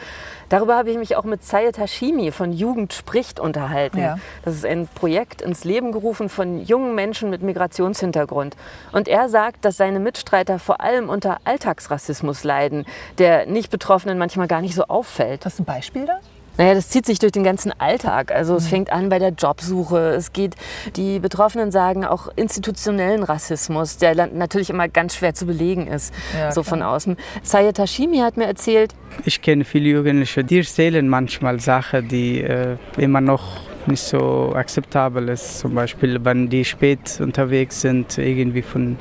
Darüber 0.48 0.78
habe 0.78 0.90
ich 0.90 0.98
mich 0.98 1.16
auch 1.18 1.26
mit 1.26 1.44
Sayed 1.44 1.78
Hashimi 1.78 2.32
von 2.32 2.54
Jugend 2.54 2.94
spricht 2.94 3.40
unterhalten. 3.40 4.00
Ja. 4.00 4.20
Das 4.46 4.56
ist 4.56 4.66
ein 4.66 4.88
Projekt 4.88 5.42
ins 5.42 5.66
Leben 5.66 5.92
gerufen 5.92 6.30
von 6.30 6.64
jungen 6.64 6.96
Menschen 6.96 7.30
mit 7.30 7.42
Migrationshintergrund. 7.42 8.56
Und 8.94 9.08
er 9.08 9.28
sagt, 9.28 9.66
dass 9.66 9.76
seine 9.76 10.00
Mitstreiter 10.00 10.60
vor 10.60 10.80
allem 10.80 11.10
unter 11.10 11.40
Alltagsrassismus 11.44 12.46
leiden, 12.46 12.86
der 13.18 13.46
nicht 13.48 13.70
Betroffenen 13.70 14.18
manchmal 14.18 14.48
gar 14.48 14.62
nicht 14.62 14.76
so 14.76 14.86
auffällt. 14.86 15.46
Hast 15.46 15.60
du 15.60 15.64
ein 15.64 15.66
Beispiel 15.66 16.06
da? 16.06 16.20
Naja, 16.60 16.74
das 16.74 16.90
zieht 16.90 17.06
sich 17.06 17.20
durch 17.20 17.32
den 17.32 17.46
ganzen 17.46 17.72
Alltag. 17.80 18.34
Also 18.34 18.54
es 18.58 18.68
fängt 18.68 18.92
an 18.92 19.08
bei 19.08 19.18
der 19.18 19.30
Jobsuche. 19.30 19.98
Es 20.10 20.34
geht, 20.34 20.56
die 20.98 21.20
Betroffenen 21.20 21.72
sagen 21.72 22.04
auch 22.04 22.28
institutionellen 22.36 23.24
Rassismus, 23.24 23.96
der 23.96 24.14
natürlich 24.28 24.70
immer 24.70 24.90
ganz 24.90 25.16
schwer 25.16 25.34
zu 25.34 25.46
belegen 25.46 25.88
ist, 25.88 26.14
Ja, 26.38 26.52
so 26.52 26.62
klar. 26.62 26.66
von 26.70 26.82
außen. 26.84 27.16
Sayed 27.44 27.80
Hashimi 27.80 28.18
hat 28.18 28.36
mir 28.36 28.44
erzählt, 28.46 28.94
Ich 29.24 29.42
kenne 29.42 29.64
viele 29.64 29.88
Jugendliche, 29.88 30.44
die 30.44 30.58
erzählen 30.58 31.08
manchmal 31.08 31.62
Sachen, 31.62 32.10
die 32.10 32.42
äh, 32.42 32.76
immer 32.98 33.22
noch 33.22 33.62
nicht 33.86 34.04
so 34.04 34.52
akzeptabel 34.54 35.30
ist. 35.30 35.60
Zum 35.60 35.74
Beispiel, 35.74 36.20
wenn 36.26 36.50
die 36.50 36.66
spät 36.66 37.22
unterwegs 37.22 37.80
sind, 37.80 38.18
irgendwie 38.18 38.64
von 38.64 38.98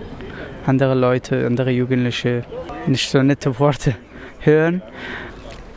anderen 0.65 1.01
Leuten, 1.01 1.45
andere 1.45 1.71
Jugendliche 1.73 2.45
nicht 2.87 3.11
so 3.11 3.21
nette 3.21 3.59
Worte 3.59 3.97
hören. 4.43 4.81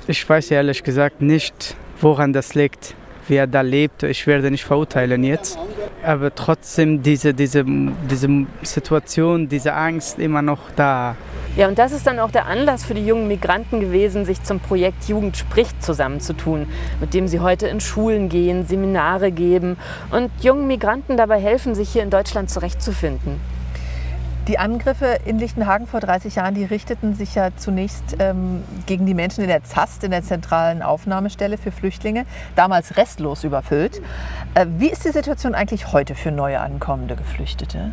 Ich 0.08 0.28
weiß 0.28 0.52
ehrlich 0.52 0.84
gesagt 0.84 1.22
nicht, 1.22 1.76
woran 2.00 2.34
das 2.34 2.56
liegt, 2.56 2.96
wer 3.28 3.46
da 3.46 3.62
lebt. 3.62 4.02
Ich 4.04 4.26
werde 4.26 4.50
nicht 4.50 4.66
verurteilen 4.66 5.24
jetzt. 5.24 5.60
Aber 6.04 6.34
trotzdem 6.34 7.04
diese, 7.04 7.36
diese, 7.36 7.64
diese 7.66 8.48
Situation, 8.64 9.48
diese 9.48 9.74
Angst 9.74 10.18
immer 10.18 10.42
noch 10.42 10.72
da. 10.76 11.16
Ja, 11.56 11.68
und 11.68 11.78
das 11.78 11.92
ist 11.92 12.08
dann 12.08 12.18
auch 12.18 12.32
der 12.32 12.48
Anlass 12.48 12.84
für 12.84 12.96
die 12.96 13.06
jungen 13.06 13.28
Migranten 13.28 13.80
gewesen, 13.80 14.26
sich 14.26 14.42
zum 14.42 14.60
Projekt 14.60 15.08
Jugend 15.08 15.38
spricht 15.38 15.84
zusammenzutun, 15.84 16.68
mit 17.00 17.14
dem 17.14 17.28
sie 17.28 17.40
heute 17.40 17.68
in 17.68 17.80
Schulen 17.80 18.30
gehen, 18.30 18.66
Seminare 18.66 19.32
geben 19.32 19.78
und 20.12 20.32
jungen 20.42 20.66
Migranten 20.66 21.18
dabei 21.18 21.40
helfen, 21.40 21.76
sich 21.76 21.90
hier 21.90 22.04
in 22.04 22.10
Deutschland 22.10 22.50
zurechtzufinden. 22.50 23.40
Die 24.52 24.60
Angriffe 24.60 25.18
in 25.24 25.40
Lichtenhagen 25.40 25.88
vor 25.88 26.02
30 26.02 26.36
Jahren, 26.36 26.56
die 26.56 26.66
richteten 26.66 27.14
sich 27.14 27.36
ja 27.36 27.56
zunächst 27.56 28.18
ähm, 28.20 28.66
gegen 28.86 29.06
die 29.06 29.14
Menschen 29.14 29.46
in 29.46 29.48
der 29.48 29.64
ZAST, 29.64 30.04
in 30.04 30.12
der 30.12 30.24
zentralen 30.24 30.82
Aufnahmestelle 30.82 31.58
für 31.58 31.72
Flüchtlinge, 31.72 32.26
damals 32.58 32.98
restlos 32.98 33.46
überfüllt. 33.46 34.02
Äh, 34.54 34.66
wie 34.78 34.90
ist 34.90 35.06
die 35.06 35.12
Situation 35.12 35.56
eigentlich 35.56 35.94
heute 35.94 36.16
für 36.16 36.32
neu 36.32 36.58
ankommende 36.58 37.16
Geflüchtete? 37.16 37.92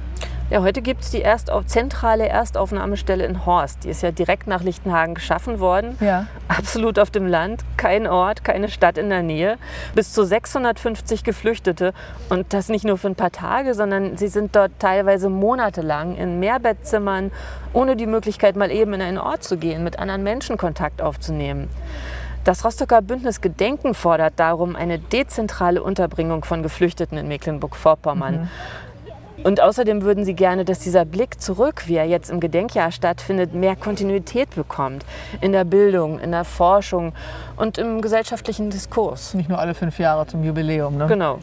Ja, 0.50 0.62
heute 0.62 0.80
gibt 0.80 1.02
es 1.02 1.10
die 1.10 1.20
Erstauf 1.20 1.66
zentrale 1.66 2.26
Erstaufnahmestelle 2.26 3.26
in 3.26 3.44
Horst. 3.44 3.84
Die 3.84 3.90
ist 3.90 4.02
ja 4.02 4.12
direkt 4.12 4.46
nach 4.46 4.62
Lichtenhagen 4.62 5.14
geschaffen 5.14 5.60
worden. 5.60 5.98
Ja. 6.00 6.26
Absolut 6.48 6.98
auf 6.98 7.10
dem 7.10 7.26
Land, 7.26 7.66
kein 7.76 8.06
Ort, 8.06 8.44
keine 8.44 8.70
Stadt 8.70 8.96
in 8.96 9.10
der 9.10 9.22
Nähe. 9.22 9.58
Bis 9.94 10.14
zu 10.14 10.24
650 10.24 11.22
Geflüchtete. 11.22 11.92
Und 12.30 12.54
das 12.54 12.70
nicht 12.70 12.86
nur 12.86 12.96
für 12.96 13.08
ein 13.08 13.14
paar 13.14 13.30
Tage, 13.30 13.74
sondern 13.74 14.16
sie 14.16 14.28
sind 14.28 14.56
dort 14.56 14.72
teilweise 14.78 15.28
monatelang 15.28 16.16
in 16.16 16.40
Mehrbettzimmern, 16.40 17.30
ohne 17.74 17.94
die 17.94 18.06
Möglichkeit, 18.06 18.56
mal 18.56 18.70
eben 18.70 18.94
in 18.94 19.02
einen 19.02 19.18
Ort 19.18 19.44
zu 19.44 19.58
gehen, 19.58 19.84
mit 19.84 19.98
anderen 19.98 20.22
Menschen 20.22 20.56
Kontakt 20.56 21.02
aufzunehmen. 21.02 21.68
Das 22.44 22.64
Rostocker 22.64 23.02
Bündnis 23.02 23.42
Gedenken 23.42 23.92
fordert 23.92 24.34
darum 24.36 24.74
eine 24.76 24.98
dezentrale 24.98 25.82
Unterbringung 25.82 26.46
von 26.46 26.62
Geflüchteten 26.62 27.18
in 27.18 27.28
Mecklenburg-Vorpommern. 27.28 28.48
Und 29.44 29.60
außerdem 29.60 30.02
würden 30.02 30.24
sie 30.24 30.34
gerne, 30.34 30.64
dass 30.64 30.80
dieser 30.80 31.04
Blick 31.04 31.40
zurück, 31.40 31.84
wie 31.86 31.96
er 31.96 32.04
jetzt 32.04 32.30
im 32.30 32.40
Gedenkjahr 32.40 32.90
stattfindet, 32.90 33.54
mehr 33.54 33.76
Kontinuität 33.76 34.54
bekommt. 34.54 35.04
In 35.40 35.52
der 35.52 35.64
Bildung, 35.64 36.18
in 36.18 36.32
der 36.32 36.44
Forschung 36.44 37.12
und 37.56 37.78
im 37.78 38.00
gesellschaftlichen 38.00 38.70
Diskurs. 38.70 39.34
Nicht 39.34 39.48
nur 39.48 39.58
alle 39.58 39.74
fünf 39.74 39.98
Jahre 39.98 40.26
zum 40.26 40.44
Jubiläum. 40.44 40.96
Ne? 40.96 41.06
Genau. 41.06 41.38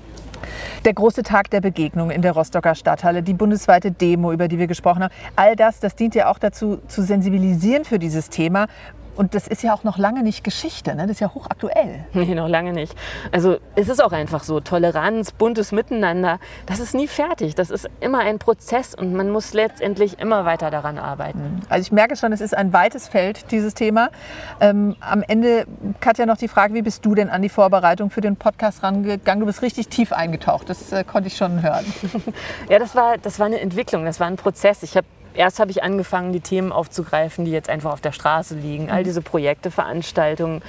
Der 0.84 0.94
große 0.94 1.24
Tag 1.24 1.50
der 1.50 1.62
Begegnung 1.62 2.12
in 2.12 2.22
der 2.22 2.34
Rostocker 2.34 2.76
Stadthalle, 2.76 3.24
die 3.24 3.34
bundesweite 3.34 3.92
Demo, 3.92 4.32
über 4.32 4.48
die 4.48 4.60
wir 4.60 4.68
gesprochen 4.68 5.04
haben, 5.04 5.14
all 5.36 5.56
das, 5.56 5.80
das 5.80 5.96
dient 5.96 6.14
ja 6.14 6.30
auch 6.30 6.38
dazu, 6.38 6.80
zu 6.88 7.02
sensibilisieren 7.02 7.86
für 7.86 7.98
dieses 7.98 8.30
Thema. 8.30 8.68
Und 9.16 9.34
das 9.34 9.48
ist 9.48 9.64
ja 9.64 9.74
auch 9.74 9.84
noch 9.84 9.98
lange 9.98 10.24
nicht 10.24 10.44
Geschichte, 10.44 10.96
ne? 10.96 11.04
das 11.04 11.12
ist 11.12 11.20
ja 11.22 11.34
hochaktuell. 11.34 12.06
Nee, 12.26 12.34
noch 12.34 12.48
lange 12.48 12.74
nicht. 12.74 12.96
Also 13.32 13.58
es 13.76 13.88
ist 13.88 14.04
auch 14.04 14.12
einfach 14.12 14.44
so, 14.44 14.60
Toleranz, 14.60 15.32
buntes 15.32 15.72
Miteinander, 15.72 16.40
das 16.66 16.80
ist 16.80 16.96
nie 16.96 17.08
fertig. 17.08 17.54
Das 17.54 17.70
ist 17.70 17.88
immer 18.00 18.20
ein 18.20 18.40
Prozess 18.40 18.96
und 18.96 19.14
man 19.14 19.30
muss 19.30 19.54
letztendlich 19.54 20.20
immer 20.20 20.44
weiter 20.44 20.72
daran 20.72 20.98
arbeiten. 20.98 21.62
Also 21.70 21.84
ich 21.84 21.92
merke 21.92 22.16
schon, 22.16 22.34
es 22.34 22.42
ist 22.42 22.58
ein 22.58 22.74
weites 22.74 23.08
Feld, 23.08 23.52
dieses 23.52 23.74
Thema. 23.76 24.10
Ähm, 24.60 24.96
am 25.02 25.22
Ende, 25.22 25.66
Katja, 26.00 26.26
noch 26.26 26.38
die 26.38 26.48
Frage, 26.48 26.74
wie 26.74 26.82
bist 26.82 27.06
du 27.06 27.14
denn 27.14 27.30
an 27.30 27.42
die 27.42 27.50
Vorbereitung 27.50 28.10
für 28.10 28.22
den 28.22 28.38
Podcast 28.38 28.82
rangegangen? 28.82 29.42
Du 29.42 29.46
bist 29.46 29.62
richtig 29.62 29.90
tief 29.90 30.14
eingetaucht, 30.14 30.70
das 30.70 30.92
äh, 30.92 31.04
konnte 31.04 31.28
ich 31.28 31.38
schon 31.38 31.62
hören. 31.62 31.86
Ja, 32.70 32.80
das 32.80 32.96
war, 32.96 33.18
das 33.18 33.40
war 33.40 33.46
eine 33.46 33.60
Entwicklung, 33.60 34.06
das 34.06 34.20
war 34.20 34.28
ein 34.28 34.38
Prozess. 34.38 34.82
Ich 34.84 34.98
habe 34.98 35.06
Erst 35.36 35.60
habe 35.60 35.72
ich 35.72 35.84
angefangen, 35.84 36.34
die 36.34 36.40
Themen 36.42 36.72
aufzugreifen, 36.72 37.46
die 37.46 37.52
jetzt 37.52 37.70
einfach 37.70 37.92
auf 37.94 38.02
der 38.02 38.12
Straße 38.12 38.56
liegen. 38.56 38.90
All 38.90 39.04
diese 39.04 39.22
Projekte, 39.22 39.72
Veranstaltungen. 39.72 40.62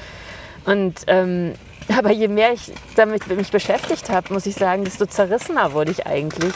Und 0.64 1.02
ähm, 1.06 1.54
aber 1.96 2.10
je 2.10 2.28
mehr 2.28 2.52
ich 2.52 2.72
damit 2.96 3.26
mich 3.28 3.50
beschäftigt 3.52 4.10
habe, 4.10 4.32
muss 4.34 4.46
ich 4.46 4.56
sagen, 4.56 4.84
desto 4.84 5.06
zerrissener 5.06 5.72
wurde 5.72 5.92
ich 5.92 6.06
eigentlich. 6.06 6.52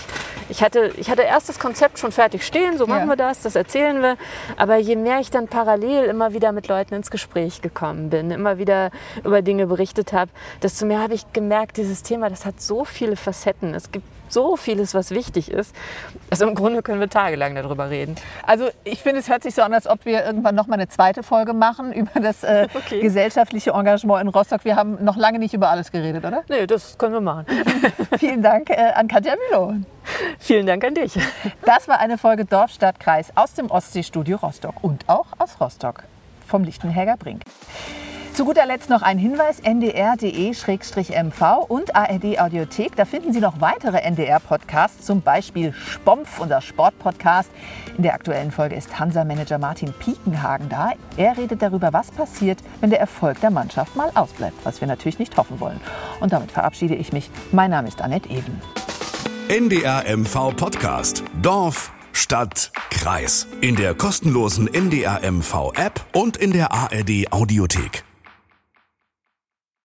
Ich 0.49 0.64
hatte, 0.64 0.90
ich 0.96 1.09
hatte 1.09 1.23
erst 1.23 1.49
das 1.49 1.61
Konzept 1.61 2.01
schon 2.01 2.11
fertig 2.11 2.44
stehen, 2.44 2.77
so 2.77 2.88
machen 2.88 3.03
Ja. 3.03 3.11
wir 3.11 3.16
das, 3.16 3.42
das 3.42 3.55
erzählen 3.55 4.03
wir. 4.03 4.16
Aber 4.57 4.77
je 4.79 4.96
mehr 4.96 5.20
ich 5.20 5.31
dann 5.31 5.46
parallel 5.46 6.07
immer 6.07 6.33
wieder 6.33 6.51
mit 6.51 6.66
Leuten 6.66 6.94
ins 6.94 7.12
Gespräch 7.12 7.62
gekommen 7.62 8.11
bin, 8.11 8.33
immer 8.33 8.59
wieder 8.59 8.90
über 9.23 9.42
Dinge 9.42 9.68
berichtet 9.68 10.12
habe, 10.12 10.33
desto 10.61 10.87
mehr 10.87 10.99
habe 11.01 11.14
ich 11.14 11.33
gemerkt, 11.33 11.77
dieses 11.77 12.03
Thema, 12.03 12.29
das 12.29 12.44
hat 12.44 12.61
so 12.61 12.85
viele 12.85 13.14
Facetten. 13.14 13.75
Es 13.75 13.92
gibt 13.92 14.05
so 14.33 14.57
vieles, 14.57 14.95
was 14.95 15.11
wichtig 15.11 15.51
ist. 15.51 15.75
Also 16.31 16.47
im 16.47 16.55
Grunde 16.55 16.83
können 16.83 17.01
wir 17.01 17.09
tagelang 17.09 17.55
darüber 17.55 17.90
reden. 17.90 18.16
Also 18.47 18.69
ich 18.85 19.03
finde, 19.03 19.21
es 19.21 19.29
hört 19.29 19.43
sich 19.43 19.55
so 19.55 19.62
an, 19.62 19.73
als 19.75 19.87
ob 19.87 20.05
wir 20.05 20.25
irgendwann 20.25 20.55
noch 20.55 20.66
mal 20.66 20.75
eine 20.75 20.88
zweite 20.88 21.23
Folge 21.23 21.53
machen 21.53 21.93
über 21.93 22.21
das 22.21 22.43
äh, 22.45 22.69
gesellschaftliche 22.90 23.71
Engagement 23.71 24.23
in 24.23 24.29
Rostock. 24.29 24.64
Wir 24.64 24.77
haben 24.77 25.03
noch 25.05 25.16
lange 25.16 25.38
nicht 25.38 25.55
über 25.55 25.71
alles 25.71 25.90
geredet, 25.93 26.25
oder? 26.25 26.43
Nee, 26.49 26.66
das 26.66 26.99
können 26.99 27.14
wir 27.14 27.21
machen. 27.21 27.47
Vielen 28.19 28.43
Dank 28.43 28.71
äh, 28.71 28.93
an 28.95 29.09
Katja 29.09 29.35
Mülow. 29.51 29.75
Vielen 30.38 30.66
Dank 30.66 30.85
an 30.85 30.95
dich. 30.95 31.19
Das 31.64 31.88
war 31.88 32.01
eine 32.01 32.19
Folge 32.19 32.45
Dorf, 32.45 32.71
Stadt, 32.71 32.99
Kreis 32.99 33.33
aus 33.35 33.55
dem 33.55 33.71
Ostseestudio 33.71 34.38
Rostock 34.38 34.83
und 34.83 35.09
auch 35.09 35.27
aus 35.38 35.61
Rostock 35.61 36.05
vom 36.47 36.64
Lichtenhäger 36.64 37.16
Brink. 37.16 37.43
Zu 38.40 38.46
guter 38.46 38.64
Letzt 38.64 38.88
noch 38.88 39.03
ein 39.03 39.18
Hinweis, 39.18 39.61
ndr.de-mv 39.61 41.42
und 41.68 41.94
ARD 41.94 42.40
Audiothek. 42.40 42.96
Da 42.96 43.05
finden 43.05 43.35
Sie 43.35 43.40
noch 43.40 43.61
weitere 43.61 43.98
NDR-Podcasts, 43.98 45.05
zum 45.05 45.20
Beispiel 45.20 45.74
Spompf, 45.74 46.40
unser 46.40 46.62
Sportpodcast. 46.62 47.50
In 47.98 48.03
der 48.03 48.14
aktuellen 48.14 48.50
Folge 48.50 48.76
ist 48.76 48.98
Hansa-Manager 48.98 49.59
Martin 49.59 49.92
Piekenhagen 49.92 50.70
da. 50.70 50.92
Er 51.18 51.37
redet 51.37 51.61
darüber, 51.61 51.92
was 51.92 52.11
passiert, 52.11 52.61
wenn 52.81 52.88
der 52.88 52.98
Erfolg 52.98 53.38
der 53.42 53.50
Mannschaft 53.50 53.94
mal 53.94 54.11
ausbleibt, 54.14 54.57
was 54.64 54.81
wir 54.81 54.88
natürlich 54.88 55.18
nicht 55.18 55.37
hoffen 55.37 55.61
wollen. 55.61 55.79
Und 56.20 56.33
damit 56.33 56.50
verabschiede 56.50 56.94
ich 56.94 57.12
mich. 57.12 57.31
Mein 57.53 57.72
Name 57.72 57.88
ist 57.88 58.00
Annette 58.00 58.31
Even. 58.31 58.59
NDR 59.48 60.05
MV 60.16 60.57
Podcast. 60.57 61.24
Dorf, 61.42 61.92
Stadt, 62.14 62.72
Kreis. 62.88 63.46
In 63.61 63.76
der 63.76 63.94
kostenlosen 63.94 64.66
NDR 64.66 65.31
MV 65.31 65.72
App 65.74 66.07
und 66.14 66.38
in 66.38 66.53
der 66.55 66.72
ARD 66.72 67.31
Audiothek. 67.33 68.03